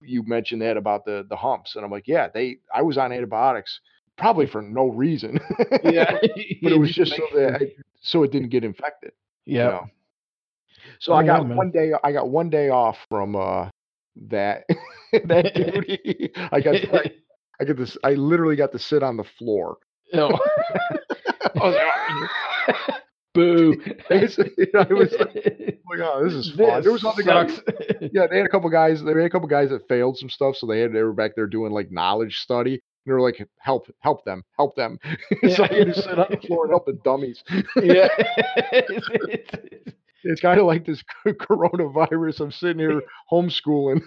[0.00, 2.58] you mentioned that about the the humps, and I'm like, yeah, they.
[2.74, 3.80] I was on antibiotics
[4.18, 5.38] probably for no reason.
[5.84, 6.12] yeah,
[6.62, 9.12] but it was just so that I, so it didn't get infected.
[9.44, 9.64] Yeah.
[9.64, 9.86] You know?
[11.00, 11.56] So Oh, I got man.
[11.56, 11.92] one day.
[12.02, 13.68] I got one day off from uh,
[14.28, 14.64] that
[15.24, 16.32] that duty.
[16.36, 16.74] I got.
[16.76, 17.12] I,
[17.60, 17.96] I get this.
[18.02, 19.76] I literally got to sit on the floor.
[20.12, 20.36] No.
[21.56, 22.28] I
[23.34, 23.74] Boo.
[24.10, 26.82] It's- you was like, oh my god, this is fun.
[26.82, 27.60] There was other guys.
[28.12, 29.02] Yeah, they had a couple guys.
[29.02, 31.32] They had a couple guys that failed some stuff, so they had they were back
[31.36, 32.82] there doing like knowledge study.
[33.04, 34.98] They were like, help, help them, help them.
[35.54, 37.42] so I had to sit on the floor and help the dummies.
[37.76, 38.08] yeah.
[40.24, 42.38] It's kind of like this coronavirus.
[42.42, 44.00] I'm sitting here homeschooling.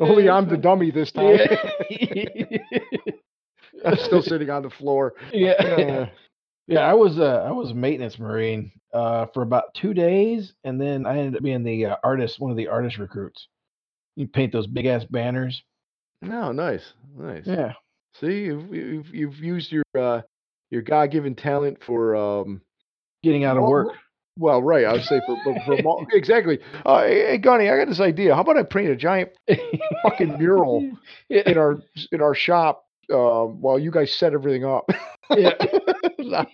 [0.00, 1.38] Only I'm the dummy this time.
[3.84, 5.14] I'm still sitting on the floor.
[5.32, 5.50] yeah.
[5.52, 6.06] Uh,
[6.66, 10.80] Yeah, I was uh, I was a maintenance marine uh, for about two days, and
[10.80, 13.48] then I ended up being the uh, artist, one of the artist recruits.
[14.16, 15.62] You paint those big ass banners.
[16.20, 17.46] no, nice, nice.
[17.46, 17.72] Yeah,
[18.20, 20.22] See, you've, you've you've used your uh,
[20.70, 22.60] your God given talent for um.
[23.22, 23.88] getting out of Well, work.
[24.38, 24.84] Well, right.
[24.86, 26.58] I would say for for, for exactly.
[26.86, 28.34] Uh, hey, Gunny, I got this idea.
[28.34, 29.30] How about I paint a giant
[30.02, 30.90] fucking mural
[31.28, 31.78] Yeah, in our
[32.12, 34.90] in our shop uh, while you guys set everything up?
[35.30, 35.52] yeah.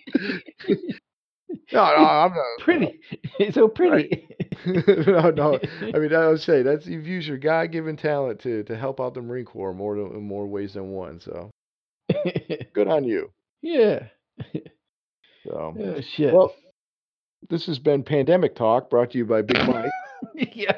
[1.49, 2.45] no, no, I'm not.
[2.59, 2.99] pretty.
[3.39, 4.27] It's so pretty.
[4.65, 5.59] no, no.
[5.93, 9.13] I mean, I would say that's you've used your God-given talent to to help out
[9.13, 11.19] the Marine Corps more to, in more ways than one.
[11.19, 11.49] So
[12.73, 13.31] good on you.
[13.61, 14.07] yeah.
[15.45, 16.33] So Oh, shit.
[16.33, 16.53] well,
[17.49, 19.89] this has been Pandemic Talk, brought to you by Big Mike.
[20.53, 20.77] yeah.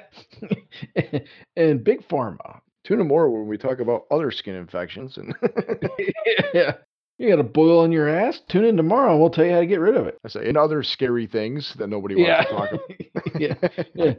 [1.55, 2.59] and big pharma.
[2.83, 5.33] Tune in more when we talk about other skin infections and
[6.53, 6.73] yeah.
[7.21, 8.41] You got a boil on your ass?
[8.49, 10.17] Tune in tomorrow and we'll tell you how to get rid of it.
[10.25, 12.43] I say and other scary things that nobody wants Yeah.
[12.43, 13.39] to talk about.
[13.39, 13.53] yeah.
[13.93, 14.13] yeah.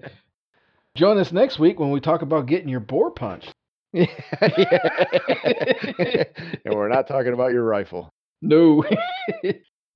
[0.95, 3.53] Join us next week when we talk about getting your bore punched.
[3.95, 4.07] Yeah.
[6.65, 8.09] and we're not talking about your rifle.
[8.41, 8.85] No.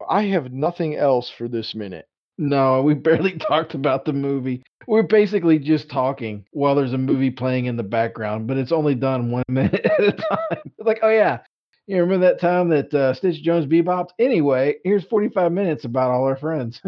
[0.08, 2.06] I have nothing else for this minute.
[2.38, 4.62] no, we barely talked about the movie.
[4.86, 8.94] We're basically just talking while there's a movie playing in the background, but it's only
[8.96, 10.58] done one minute at a time.
[10.64, 11.38] It's like, oh yeah.
[11.86, 14.10] You remember that time that uh, Stitch Jones bebopped?
[14.18, 16.80] Anyway, here's 45 minutes about all our friends.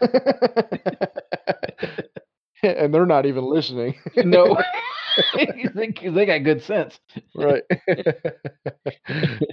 [2.62, 3.94] and they're not even listening.
[4.16, 4.56] no.
[5.74, 6.98] they, they got good sense.
[7.34, 7.62] right.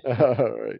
[0.06, 0.80] All right.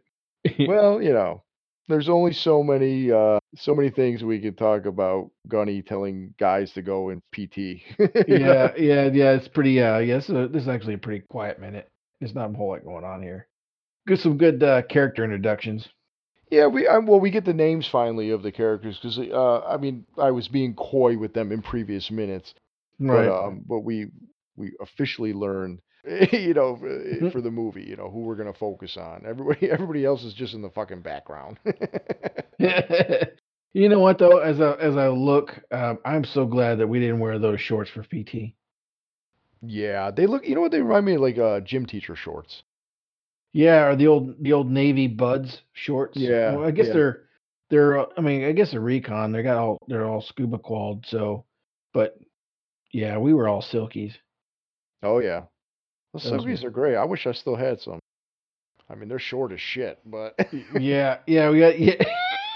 [0.66, 1.42] Well, you know,
[1.88, 6.72] there's only so many uh so many things we could talk about Gunny telling guys
[6.72, 7.82] to go in PT.
[7.98, 8.08] Know?
[8.26, 9.32] yeah, yeah, yeah.
[9.32, 9.82] It's pretty.
[9.82, 11.88] Uh, yeah, this is, this is actually a pretty quiet minute.
[12.20, 13.48] There's not a whole lot going on here.
[14.06, 15.88] Good, some good uh, character introductions.
[16.50, 19.76] Yeah, we I, well we get the names finally of the characters because uh I
[19.76, 22.54] mean I was being coy with them in previous minutes,
[22.98, 23.08] Right.
[23.08, 24.10] but um but we
[24.56, 25.80] we officially learned
[26.32, 27.32] you know for, Mhm.
[27.32, 29.24] for the movie you know who we're gonna focus on.
[29.26, 31.58] Everybody everybody else is just in the fucking background.
[33.72, 34.38] you know what though?
[34.38, 37.90] As I as I look, um, I'm so glad that we didn't wear those shorts
[37.90, 38.54] for PT.
[39.62, 42.62] yeah, they look you know what they remind me of like uh gym teacher shorts.
[43.52, 46.16] Yeah, or the old the old Navy Buds shorts.
[46.16, 46.92] Yeah, Well, I guess yeah.
[46.92, 47.22] they're
[47.70, 47.98] they're.
[47.98, 49.32] uh, I mean, I guess they're recon.
[49.32, 51.04] They got all they're all scuba qualled.
[51.08, 51.44] So,
[51.92, 52.18] but
[52.92, 54.14] yeah, we were all silkies.
[55.02, 55.42] Oh yeah,
[56.14, 56.96] the Those were- Silkies are great.
[56.96, 57.98] I wish I still had some.
[58.88, 60.34] I mean they're short as shit, but
[60.78, 61.94] yeah, yeah, we got yeah.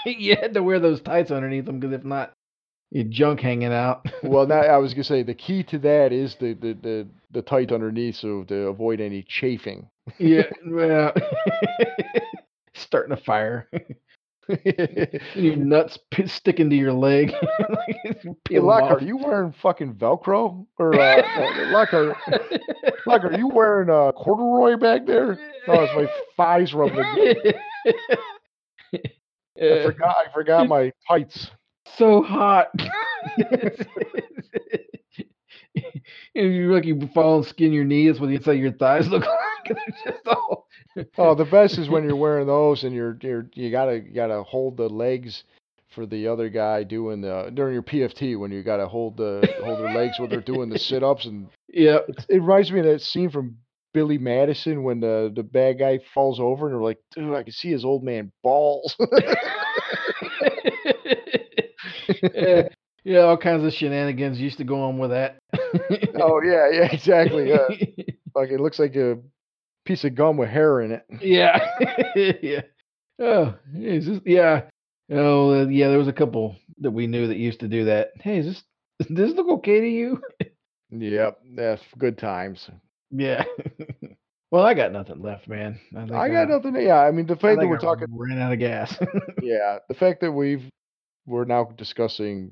[0.05, 2.31] you had to wear those tights underneath them because if not,
[2.91, 4.05] your junk hanging out.
[4.23, 7.41] well, now I was gonna say the key to that is the the the, the
[7.41, 9.89] tight underneath, so to avoid any chafing.
[10.17, 11.13] Yeah, well,
[12.73, 13.69] starting a fire.
[15.35, 17.33] your nuts p- sticking to your leg.
[18.13, 20.65] Hey, Peel 'em are you wearing fucking Velcro?
[20.77, 22.13] Or uh, uh,
[23.07, 25.37] are, are you wearing uh, corduroy back there?
[25.67, 26.99] No, it's my thighs rubbing.
[27.03, 28.99] I
[29.61, 30.15] Uh, forgot.
[30.27, 31.49] I forgot my tights.
[31.97, 32.67] so hot.
[36.33, 39.07] If you like you fall and skin your knees, what the inside of your thighs
[39.07, 39.67] look like.
[39.67, 40.67] They're just all.
[41.17, 44.43] Oh, the best is when you're wearing those and you're you're you gotta you gotta
[44.43, 45.43] hold the legs
[45.89, 49.45] for the other guy doing the during your PFT when you got to hold the
[49.63, 51.99] hold their legs when they're doing the sit ups and Yeah.
[52.07, 53.57] it's, it reminds me of that scene from
[53.93, 57.51] Billy Madison when the the bad guy falls over and they're like, dude, I can
[57.53, 58.95] see his old man balls.
[62.33, 62.67] yeah.
[63.05, 65.37] Yeah, all kinds of shenanigans used to go on with that.
[66.19, 67.49] oh yeah, yeah, exactly.
[67.49, 67.67] Yeah.
[68.35, 69.19] like it looks like a
[69.85, 71.05] piece of gum with hair in it.
[71.21, 71.59] yeah.
[72.41, 72.61] yeah.
[73.19, 74.63] Oh, is this, yeah.
[75.11, 75.89] Oh, uh, yeah.
[75.89, 78.09] There was a couple that we knew that used to do that.
[78.19, 78.63] Hey, is this
[79.07, 80.21] does this look okay to you?
[80.89, 82.69] Yep, that's good times.
[83.11, 83.43] Yeah.
[84.49, 85.79] well, I got nothing left, man.
[85.95, 86.75] I, think I got nothing.
[86.75, 88.07] Yeah, I mean the I fact that we're I talking.
[88.09, 88.97] ran out of gas.
[89.43, 90.67] Yeah, the fact that we've
[91.27, 92.51] we're now discussing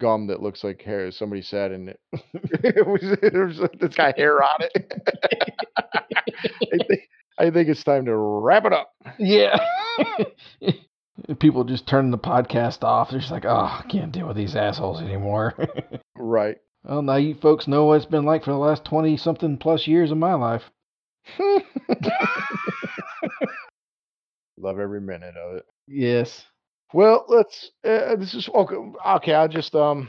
[0.00, 1.10] gum that looks like hair.
[1.12, 2.00] Somebody said, and it,
[2.42, 4.92] it was there's it's got hair on it.
[6.72, 7.00] I think
[7.38, 8.92] I think it's time to wrap it up.
[9.18, 9.56] yeah.
[11.38, 13.10] People just turn the podcast off.
[13.10, 15.54] They're just like, oh, I can't deal with these assholes anymore.
[16.16, 16.56] Right.
[16.82, 19.86] well, now you folks know what it's been like for the last 20 something plus
[19.86, 20.62] years of my life.
[24.58, 25.64] Love every minute of it.
[25.86, 26.44] Yes.
[26.92, 27.70] Well, let's.
[27.84, 28.76] Uh, this is okay.
[29.06, 30.08] Okay, I'll just um,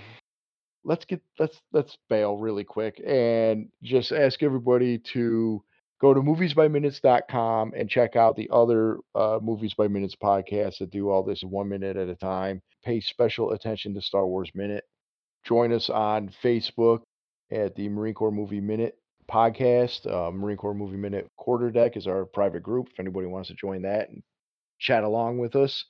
[0.84, 5.64] let's get let's let's bail really quick and just ask everybody to
[6.02, 11.10] go to moviesbyminutes.com and check out the other uh, movies by minutes podcasts that do
[11.10, 12.62] all this one minute at a time.
[12.84, 14.84] Pay special attention to Star Wars Minute.
[15.46, 17.02] Join us on Facebook
[17.52, 18.96] at the Marine Corps Movie Minute
[19.30, 20.12] podcast.
[20.12, 22.88] Uh, Marine Corps Movie Minute Quarterdeck is our private group.
[22.92, 24.24] If anybody wants to join that and
[24.80, 25.86] chat along with us.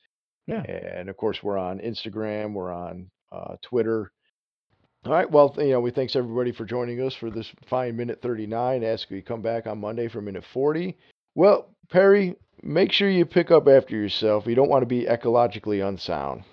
[0.51, 0.99] Yeah.
[0.99, 4.11] And of course, we're on Instagram, we're on uh, Twitter.
[5.05, 5.29] All right.
[5.29, 8.83] Well, you know, we thanks everybody for joining us for this fine minute 39.
[8.83, 10.95] Ask you come back on Monday for minute 40.
[11.33, 14.45] Well, Perry, make sure you pick up after yourself.
[14.45, 16.43] You don't want to be ecologically unsound.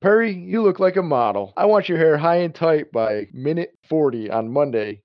[0.00, 1.52] Perry, you look like a model.
[1.58, 5.02] I want your hair high and tight by minute 40 on Monday